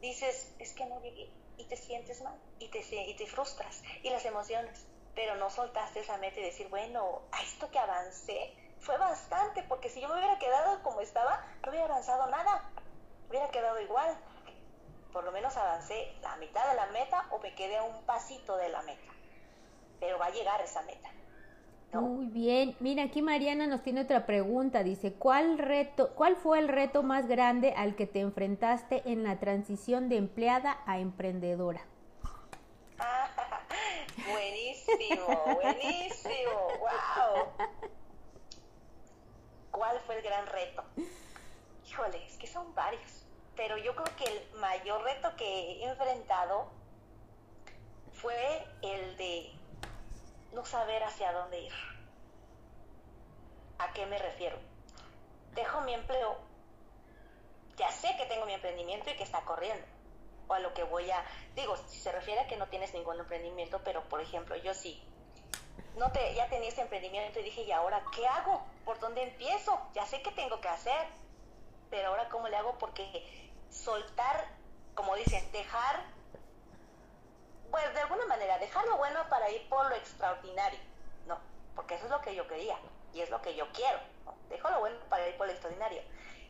[0.00, 4.10] dices, es que no llegué, y te sientes mal, y te, y te frustras, y
[4.10, 8.96] las emociones, pero no soltaste esa meta y decir, bueno, a esto que avancé fue
[8.98, 12.70] bastante, porque si yo me hubiera quedado como estaba, no hubiera avanzado nada,
[13.28, 14.16] hubiera quedado igual.
[15.12, 18.56] Por lo menos avancé la mitad de la meta o me quedé a un pasito
[18.58, 19.15] de la meta
[20.00, 21.10] pero va a llegar esa meta.
[21.92, 22.76] Muy bien.
[22.80, 24.82] Mira, aquí Mariana nos tiene otra pregunta.
[24.82, 29.38] Dice, ¿cuál reto, cuál fue el reto más grande al que te enfrentaste en la
[29.38, 31.80] transición de empleada a emprendedora?
[34.30, 36.68] buenísimo, buenísimo.
[36.80, 37.68] Wow.
[39.70, 40.84] ¿Cuál fue el gran reto?
[41.86, 43.26] Híjole, es que son varios.
[43.56, 46.66] Pero yo creo que el mayor reto que he enfrentado
[48.12, 49.50] fue el de
[50.52, 51.72] no saber hacia dónde ir.
[53.78, 54.58] ¿A qué me refiero?
[55.54, 56.38] Dejo mi empleo,
[57.76, 59.84] ya sé que tengo mi emprendimiento y que está corriendo.
[60.48, 61.24] O a lo que voy a,
[61.54, 65.02] digo, si se refiere a que no tienes ningún emprendimiento, pero por ejemplo, yo sí,
[65.96, 68.62] no te, ya tenía ese emprendimiento y dije, ¿y ahora qué hago?
[68.86, 69.78] ¿por dónde empiezo?
[69.94, 71.06] Ya sé qué tengo que hacer,
[71.90, 74.48] pero ahora cómo le hago porque soltar,
[74.94, 76.04] como dicen, dejar,
[77.76, 80.78] pues de alguna manera, dejar lo bueno para ir por lo extraordinario,
[81.26, 81.38] no,
[81.74, 82.74] porque eso es lo que yo quería
[83.12, 84.34] y es lo que yo quiero, ¿no?
[84.48, 86.00] dejo lo bueno para ir por lo extraordinario.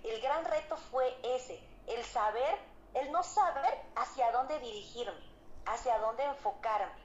[0.04, 2.60] El gran reto fue ese, el saber,
[2.94, 5.20] el no saber hacia dónde dirigirme,
[5.66, 7.02] hacia dónde enfocarme,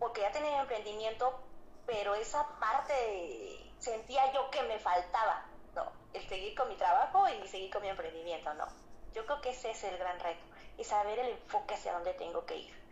[0.00, 1.38] porque ya tenía emprendimiento,
[1.86, 5.46] pero esa parte sentía yo que me faltaba,
[5.76, 8.66] no, el seguir con mi trabajo y seguir con mi emprendimiento, no.
[9.14, 10.44] Yo creo que ese es el gran reto,
[10.76, 12.83] y saber el enfoque hacia dónde tengo que ir.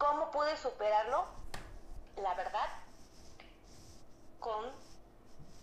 [0.00, 1.26] ¿Cómo pude superarlo?
[2.16, 2.70] La verdad,
[4.38, 4.72] con,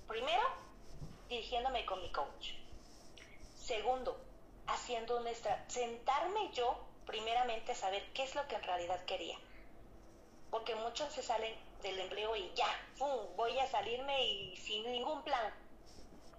[0.08, 0.44] primero,
[1.28, 2.52] dirigiéndome con mi coach.
[3.56, 4.16] Segundo,
[4.68, 6.78] haciendo nuestra, sentarme yo
[7.08, 9.40] primeramente a saber qué es lo que en realidad quería.
[10.52, 12.70] Porque muchos se salen del empleo y ya,
[13.36, 15.52] voy a salirme y sin ningún plan.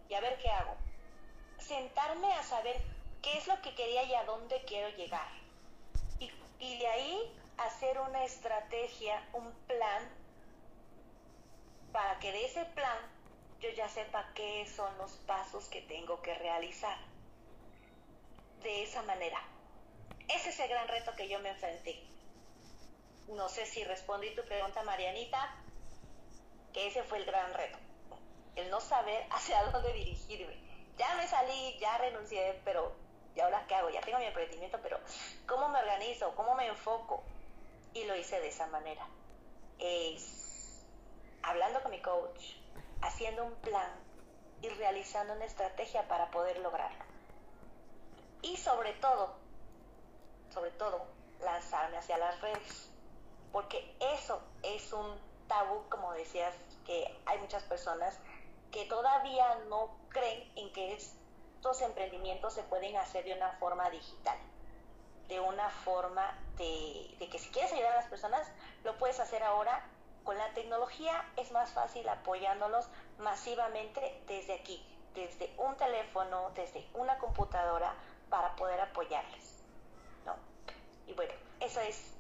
[0.09, 0.77] Y a ver qué hago.
[1.59, 2.81] Sentarme a saber
[3.23, 5.27] qué es lo que quería y a dónde quiero llegar.
[6.61, 10.09] Y de ahí hacer una estrategia, un plan,
[11.93, 12.99] para que de ese plan
[13.61, 16.97] yo ya sepa qué son los pasos que tengo que realizar.
[18.63, 19.41] De esa manera.
[20.29, 22.05] Ese es el gran reto que yo me enfrenté.
[23.29, 25.55] No sé si respondí tu pregunta, Marianita,
[26.73, 27.79] que ese fue el gran reto.
[28.57, 30.57] El no saber hacia dónde dirigirme.
[30.97, 32.93] Ya me salí, ya renuncié, pero
[33.35, 33.91] ¿y ahora qué hago?
[33.91, 34.99] Ya tengo mi emprendimiento, pero
[35.47, 36.35] ¿cómo me organizo?
[36.35, 37.23] ¿Cómo me enfoco?
[37.99, 39.05] Y lo hice de esa manera.
[39.81, 40.85] Es
[41.43, 42.55] hablando con mi coach,
[43.03, 43.91] haciendo un plan
[44.63, 47.05] y realizando una estrategia para poder lograrlo.
[48.43, 49.35] Y sobre todo,
[50.55, 51.07] sobre todo,
[51.41, 52.89] lanzarme hacia las redes.
[53.51, 55.19] Porque eso es un
[55.49, 56.55] tabú, como decías,
[56.87, 58.17] que hay muchas personas
[58.71, 64.39] que todavía no creen en que estos emprendimientos se pueden hacer de una forma digital
[65.29, 68.47] de una forma de, que si quieres ayudar a las personas,
[68.85, 69.85] lo puedes hacer ahora.
[70.25, 72.89] Con la tecnología es más fácil apoyándolos
[73.19, 74.85] masivamente desde aquí,
[75.15, 77.95] desde un teléfono, desde una computadora,
[78.29, 79.63] para poder apoyarles.
[80.27, 80.35] ¿no?
[81.07, 82.15] Y bueno, eso es.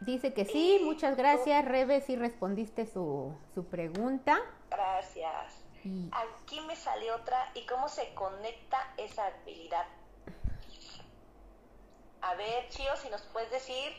[0.00, 4.40] Dice que sí, eh, muchas gracias, Rebe, si respondiste su, su pregunta.
[4.70, 5.62] Gracias.
[6.12, 9.84] Aquí me sale otra, ¿y cómo se conecta esa habilidad
[12.22, 13.92] a ver, Chio, si nos puedes decir.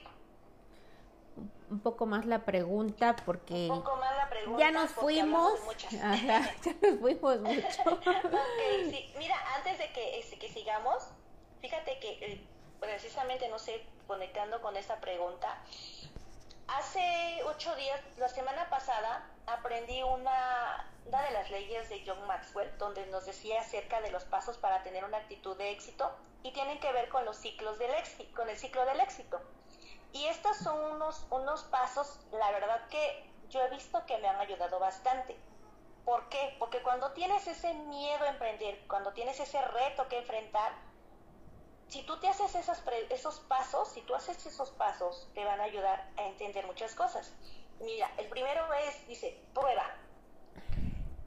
[1.69, 3.67] Un poco más la pregunta porque.
[3.69, 4.59] Un poco más la pregunta.
[4.59, 5.53] Ya nos fuimos.
[5.91, 7.81] ya nos fuimos mucho.
[7.85, 9.13] okay, sí.
[9.17, 11.09] Mira, antes de que, este, que sigamos,
[11.61, 12.47] fíjate que eh,
[12.79, 15.57] precisamente, no sé, conectando con esta pregunta,
[16.67, 22.69] hace ocho días, la semana pasada, aprendí una, una de las leyes de John Maxwell,
[22.77, 26.09] donde nos decía acerca de los pasos para tener una actitud de éxito
[26.43, 29.41] y tienen que ver con los ciclos del éxito, con el ciclo del éxito.
[30.11, 34.39] Y estos son unos, unos pasos, la verdad que yo he visto que me han
[34.39, 35.35] ayudado bastante.
[36.05, 36.55] ¿Por qué?
[36.59, 40.73] Porque cuando tienes ese miedo a emprender, cuando tienes ese reto que enfrentar,
[41.87, 45.63] si tú te haces esos, esos pasos, si tú haces esos pasos, te van a
[45.63, 47.31] ayudar a entender muchas cosas.
[47.79, 49.95] Mira, el primero es, dice, prueba.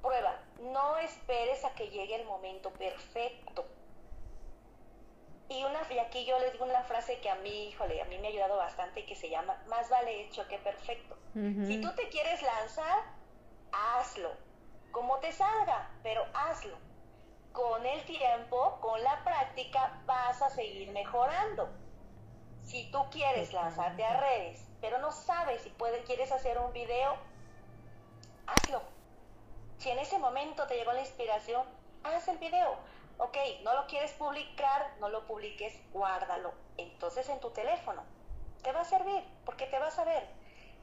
[0.02, 0.38] Prueba.
[0.60, 3.66] No esperes a que llegue el momento perfecto.
[5.49, 8.18] Y, una, y aquí yo les digo una frase que a mí, híjole, a mí
[8.18, 11.16] me ha ayudado bastante que se llama, más vale hecho que perfecto.
[11.34, 13.05] Si tú te quieres lanzar,
[13.70, 14.32] hazlo,
[14.90, 16.76] como te salga, pero hazlo.
[17.53, 21.68] Con el tiempo, con la práctica, vas a seguir mejorando.
[22.64, 27.16] Si tú quieres lanzarte a redes, pero no sabes si puedes, quieres hacer un video,
[28.47, 28.82] hazlo.
[29.78, 31.62] Si en ese momento te llegó la inspiración,
[32.03, 32.76] haz el video
[33.18, 36.52] ok, no lo quieres publicar, no lo publiques, guárdalo.
[36.76, 38.02] Entonces en tu teléfono.
[38.62, 40.26] Te va a servir, porque te vas a ver.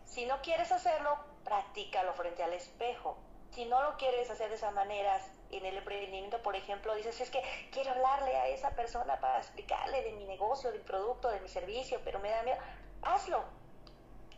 [0.06, 3.18] Si no quieres hacerlo, practícalo frente al espejo.
[3.52, 5.22] Si no lo quieres hacer de esas maneras,
[5.52, 10.02] en el emprendimiento, por ejemplo, dices, es que quiero hablarle a esa persona para explicarle
[10.02, 12.58] de mi negocio, del producto, de mi servicio, pero me da miedo.
[13.04, 13.44] Hazlo.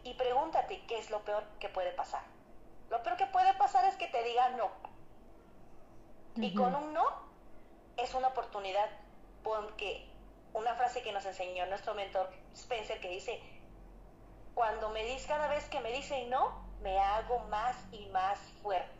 [0.03, 2.23] Y pregúntate qué es lo peor que puede pasar.
[2.89, 4.69] Lo peor que puede pasar es que te digan no.
[6.35, 7.24] Y con un no,
[7.97, 8.89] es una oportunidad
[9.43, 10.09] porque
[10.53, 13.41] una frase que nos enseñó nuestro mentor Spencer que dice,
[14.53, 18.95] cuando me dices cada vez que me dicen no, me hago más y más fuerte.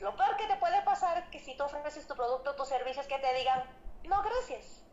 [0.00, 3.06] lo peor que te puede pasar es que si tú ofreces tu producto, tus servicios,
[3.06, 3.64] que te digan,
[4.04, 4.84] no, gracias.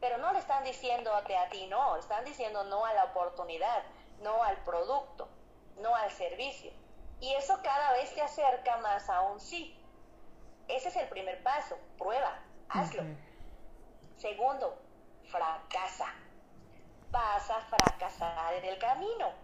[0.00, 3.82] Pero no le están diciendo a ti no, están diciendo no a la oportunidad,
[4.20, 5.28] no al producto,
[5.78, 6.70] no al servicio.
[7.20, 9.76] Y eso cada vez te acerca más a un sí.
[10.76, 13.04] Ese es el primer paso, prueba, hazlo.
[14.16, 14.86] Segundo,
[15.24, 16.14] fracasa.
[17.10, 19.34] Vas a fracasar en el camino,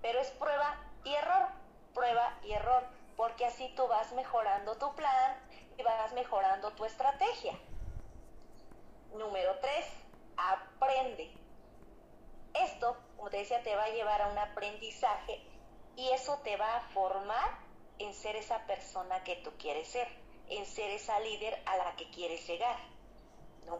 [0.00, 1.48] pero es prueba y error,
[1.94, 5.42] prueba y error, porque así tú vas mejorando tu plan
[5.76, 7.58] y vas mejorando tu estrategia.
[9.10, 9.86] Número tres,
[10.36, 11.36] aprende.
[12.54, 15.46] Esto, como te decía, te va a llevar a un aprendizaje
[15.96, 17.66] y eso te va a formar
[17.98, 20.08] en ser esa persona que tú quieres ser,
[20.50, 22.76] en ser esa líder a la que quieres llegar.
[23.66, 23.78] ¿no?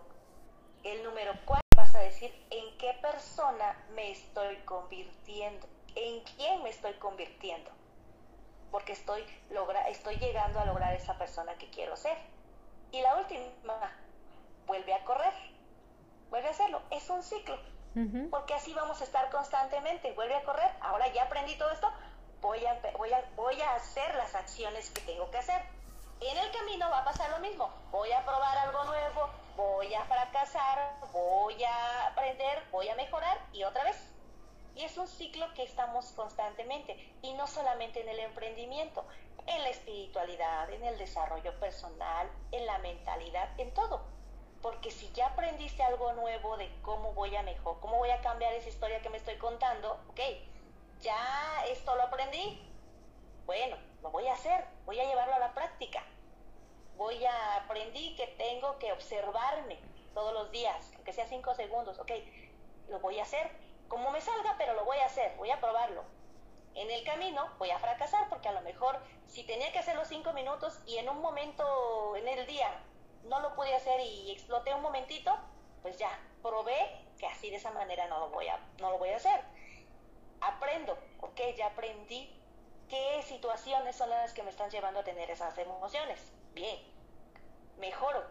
[0.83, 6.71] El número cuatro vas a decir en qué persona me estoy convirtiendo, en quién me
[6.71, 7.71] estoy convirtiendo,
[8.71, 12.17] porque estoy, logra estoy llegando a lograr esa persona que quiero ser.
[12.93, 13.93] Y la última,
[14.67, 15.35] vuelve a correr,
[16.31, 17.59] vuelve a hacerlo, es un ciclo
[18.31, 20.13] porque así vamos a estar constantemente.
[20.13, 21.91] Vuelve a correr, ahora ya aprendí todo esto,
[22.41, 25.61] voy a, voy, a, voy a hacer las acciones que tengo que hacer.
[26.21, 30.05] En el camino va a pasar lo mismo, voy a probar algo nuevo, voy a
[30.05, 33.97] fracasar, voy a aprender, voy a mejorar y otra vez.
[34.75, 39.05] Y es un ciclo que estamos constantemente, y no solamente en el emprendimiento,
[39.47, 44.03] en la espiritualidad, en el desarrollo personal, en la mentalidad, en todo
[44.63, 48.53] porque si ya aprendiste algo nuevo de cómo voy a mejor, cómo voy a cambiar
[48.55, 50.21] esa historia que me estoy contando, ok,
[51.01, 52.61] ya esto lo aprendí,
[53.47, 55.60] bueno, lo voy a hacer, voy a llevarlo a la práctica.
[56.97, 59.79] Voy a aprendí que tengo que observarme
[60.13, 62.13] todos los días, aunque sea cinco segundos, ok,
[62.89, 63.51] lo voy a hacer,
[63.89, 66.05] como me salga, pero lo voy a hacer, voy a probarlo.
[66.75, 70.09] En el camino voy a fracasar porque a lo mejor si tenía que hacer los
[70.09, 72.69] cinco minutos y en un momento en el día
[73.25, 75.35] no lo pude hacer y exploté un momentito,
[75.83, 76.11] pues ya,
[76.43, 79.43] probé que así de esa manera no lo voy a, no lo voy a hacer.
[80.43, 82.40] Aprendo, ok, ya aprendí
[82.91, 86.33] qué situaciones son las que me están llevando a tener esas emociones.
[86.53, 86.77] Bien,
[87.79, 88.23] mejoro.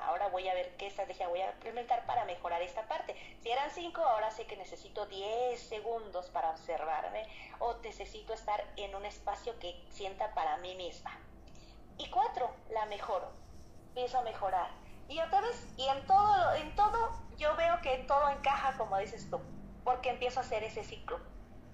[0.00, 3.14] Ahora voy a ver qué estrategia voy a implementar para mejorar esta parte.
[3.40, 7.26] Si eran cinco, ahora sé que necesito 10 segundos para observarme
[7.60, 11.16] o necesito estar en un espacio que sienta para mí misma.
[11.98, 13.30] Y cuatro, la mejoro
[13.88, 14.70] empiezo a mejorar.
[15.08, 19.28] Y otra vez, y en todo, en todo, yo veo que todo encaja como dices
[19.30, 19.38] tú,
[19.84, 21.20] porque empiezo a hacer ese ciclo.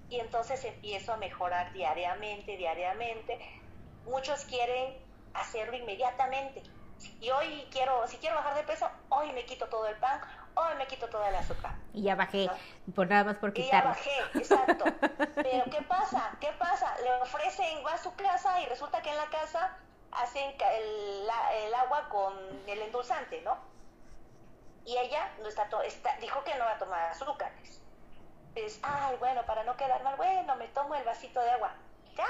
[0.09, 3.39] Y entonces empiezo a mejorar diariamente, diariamente.
[4.05, 4.97] Muchos quieren
[5.33, 6.63] hacerlo inmediatamente.
[7.19, 10.21] Y hoy quiero, si quiero bajar de peso, hoy me quito todo el pan,
[10.55, 11.75] hoy me quito todo el azúcar.
[11.93, 12.49] Y ya bajé,
[12.95, 13.91] por nada más por quitarlo.
[13.91, 14.85] Y ya bajé, exacto.
[15.35, 16.37] Pero ¿qué pasa?
[16.39, 16.95] ¿Qué pasa?
[17.01, 19.77] Le ofrecen, va a su casa y resulta que en la casa
[20.11, 21.27] hacen el,
[21.65, 22.33] el, agua con
[22.65, 23.57] el endulzante, ¿no?
[24.85, 27.81] Y ella no está, está, dijo que no va a tomar azúcares.
[28.57, 31.75] Pues, ay, bueno, para no quedar mal, bueno, me tomo el vasito de agua.
[32.15, 32.25] ¿Ya?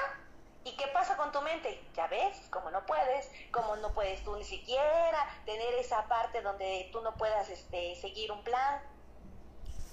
[0.65, 1.81] ¿Y qué pasa con tu mente?
[1.93, 6.89] Ya ves, como no puedes, como no puedes tú ni siquiera tener esa parte donde
[6.91, 8.81] tú no puedas este, seguir un plan.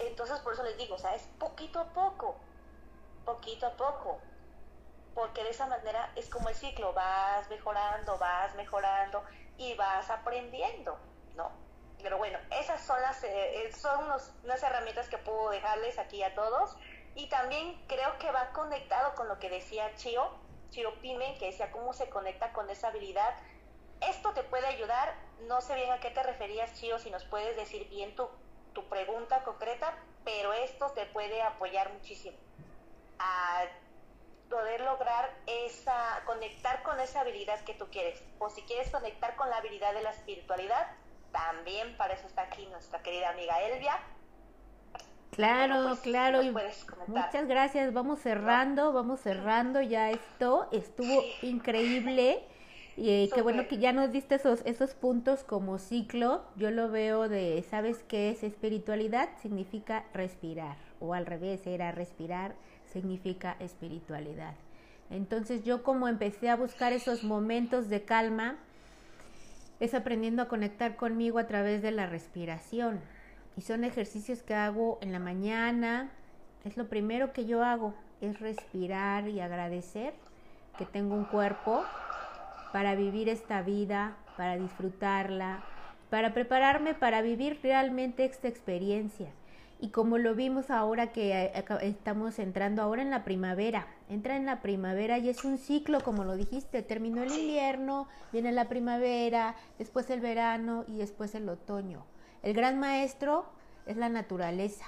[0.00, 2.34] Entonces, por eso les digo, o sea, es poquito a poco,
[3.24, 4.18] poquito a poco
[5.14, 9.22] porque de esa manera es como el ciclo, vas mejorando, vas mejorando
[9.56, 10.98] y vas aprendiendo,
[11.36, 11.63] ¿no?
[12.04, 14.04] Pero bueno, esas son las eh, son
[14.44, 16.76] unas herramientas que puedo dejarles aquí a todos
[17.14, 20.30] y también creo que va conectado con lo que decía Chio,
[20.68, 23.34] Chio Pime, que decía cómo se conecta con esa habilidad.
[24.02, 25.14] Esto te puede ayudar,
[25.48, 28.28] no sé bien a qué te referías Chio, si nos puedes decir bien tu,
[28.74, 29.96] tu pregunta concreta,
[30.26, 32.36] pero esto te puede apoyar muchísimo
[33.18, 33.64] a
[34.50, 38.22] poder lograr esa, conectar con esa habilidad que tú quieres.
[38.38, 40.86] O si quieres conectar con la habilidad de la espiritualidad,
[41.34, 43.98] también para eso está aquí nuestra querida amiga Elvia.
[45.32, 46.42] Claro, pues, claro.
[46.42, 46.54] Y
[47.08, 47.92] muchas gracias.
[47.92, 50.68] Vamos cerrando, vamos cerrando ya esto.
[50.70, 52.44] Estuvo increíble.
[52.96, 56.44] Y eh, qué bueno que ya nos diste esos, esos puntos como ciclo.
[56.54, 59.28] Yo lo veo de, ¿sabes qué es espiritualidad?
[59.42, 60.76] Significa respirar.
[61.00, 62.54] O al revés, era respirar
[62.94, 64.54] significa espiritualidad.
[65.10, 68.56] Entonces yo como empecé a buscar esos momentos de calma,
[69.80, 73.00] es aprendiendo a conectar conmigo a través de la respiración.
[73.56, 76.10] Y son ejercicios que hago en la mañana.
[76.64, 80.14] Es lo primero que yo hago, es respirar y agradecer
[80.78, 81.84] que tengo un cuerpo
[82.72, 85.62] para vivir esta vida, para disfrutarla,
[86.10, 89.28] para prepararme para vivir realmente esta experiencia
[89.80, 94.46] y como lo vimos ahora que eh, estamos entrando ahora en la primavera, entra en
[94.46, 99.56] la primavera y es un ciclo, como lo dijiste, terminó el invierno, viene la primavera,
[99.78, 102.04] después el verano y después el otoño.
[102.42, 103.46] El gran maestro
[103.86, 104.86] es la naturaleza.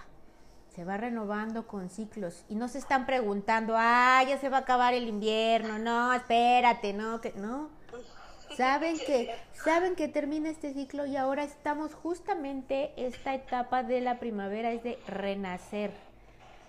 [0.74, 4.60] se va renovando con ciclos y no se están preguntando, ah, ya se va a
[4.60, 7.70] acabar el invierno, no, espérate, no, que no.
[8.56, 14.18] Saben que saben que termina este ciclo y ahora estamos justamente esta etapa de la
[14.18, 15.90] primavera es de renacer,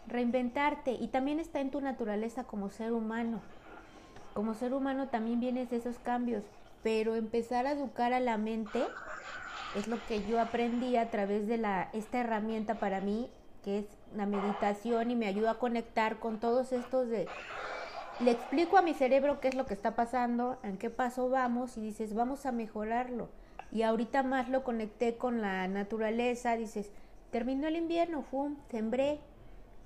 [0.05, 3.39] reinventarte y también está en tu naturaleza como ser humano.
[4.33, 6.43] Como ser humano también vienes de esos cambios,
[6.83, 8.83] pero empezar a educar a la mente
[9.77, 13.29] es lo que yo aprendí a través de la esta herramienta para mí
[13.63, 17.27] que es la meditación y me ayuda a conectar con todos estos de
[18.19, 21.77] le explico a mi cerebro qué es lo que está pasando, en qué paso vamos
[21.77, 23.29] y dices, vamos a mejorarlo.
[23.71, 26.91] Y ahorita más lo conecté con la naturaleza, dices,
[27.31, 29.19] terminó el invierno, fum, sembré,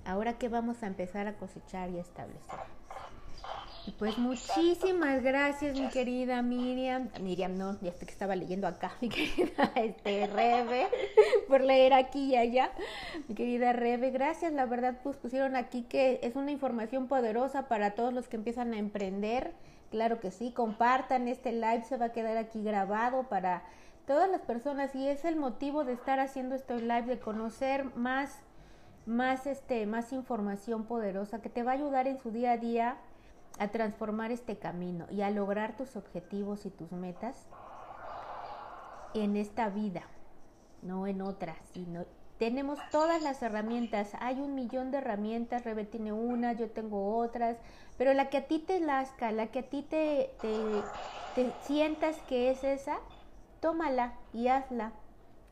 [0.04, 2.58] ahora que vamos a empezar a cosechar y a establecer.
[3.98, 7.08] Pues muchísimas gracias, mi querida Miriam.
[7.20, 10.86] Miriam, no, ya sé que estaba leyendo acá, mi querida este, Rebe,
[11.48, 12.70] por leer aquí y allá.
[13.26, 14.52] Mi querida Rebe, gracias.
[14.52, 18.72] La verdad, pues pusieron aquí que es una información poderosa para todos los que empiezan
[18.72, 19.52] a emprender.
[19.90, 23.64] Claro que sí, compartan este live, se va a quedar aquí grabado para
[24.06, 28.38] todas las personas y es el motivo de estar haciendo estos live, de conocer más,
[29.06, 32.96] más, este, más información poderosa que te va a ayudar en su día a día
[33.58, 37.46] a transformar este camino y a lograr tus objetivos y tus metas
[39.14, 40.02] en esta vida,
[40.82, 42.04] no en otras, sino
[42.38, 47.56] tenemos todas las herramientas, hay un millón de herramientas, Rebe tiene una, yo tengo otras,
[47.96, 50.82] pero la que a ti te lasca, la que a ti te, te,
[51.36, 52.98] te sientas que es esa,
[53.60, 54.92] tómala y hazla,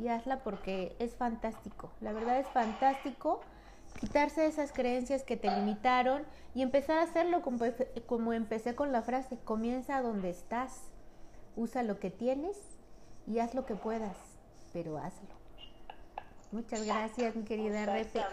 [0.01, 3.41] y hazla porque es fantástico, la verdad es fantástico
[4.01, 6.25] quitarse esas creencias que te limitaron
[6.55, 7.65] y empezar a hacerlo como,
[8.07, 10.91] como empecé con la frase, comienza donde estás,
[11.55, 12.57] usa lo que tienes
[13.27, 14.17] y haz lo que puedas,
[14.73, 15.29] pero hazlo.
[16.51, 18.25] Muchas gracias, mi querida Repe.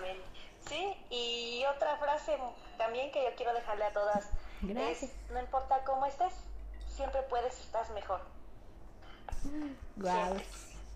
[0.68, 2.36] Sí, y otra frase
[2.78, 4.30] también que yo quiero dejarle a todas.
[4.62, 5.12] Gracias.
[5.32, 6.34] no importa cómo estés,
[6.88, 8.22] siempre puedes estar mejor.
[9.98, 10.38] Wow.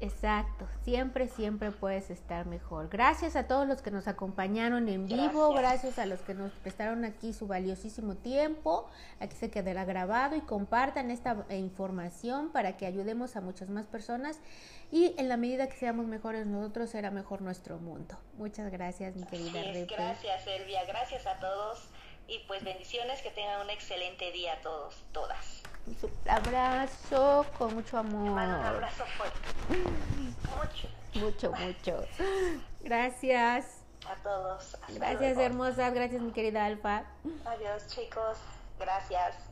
[0.02, 2.90] Exacto, siempre, siempre puedes estar mejor.
[2.90, 7.06] Gracias a todos los que nos acompañaron en vivo, gracias, a los que nos prestaron
[7.06, 8.90] aquí su valiosísimo tiempo.
[9.20, 14.40] Aquí se quedará grabado y compartan esta información para que ayudemos a muchas más personas
[14.92, 18.18] y en la medida que seamos mejores nosotros será mejor nuestro mundo.
[18.38, 19.94] Muchas gracias, mi querida Repe.
[19.96, 21.92] Gracias, Elvia, gracias a todos
[22.32, 25.62] y pues bendiciones, que tengan un excelente día a todos, todas.
[25.86, 28.32] Un abrazo con mucho amor.
[28.32, 29.40] un abrazo fuerte.
[30.56, 30.88] Mucho.
[31.14, 32.06] Mucho, mucho.
[32.80, 33.84] Gracias.
[34.10, 34.78] A todos.
[34.90, 35.94] gracias, hermosas.
[35.94, 37.04] Gracias, mi querida Alfa.
[37.46, 38.38] Adiós, chicos.
[38.80, 39.51] Gracias.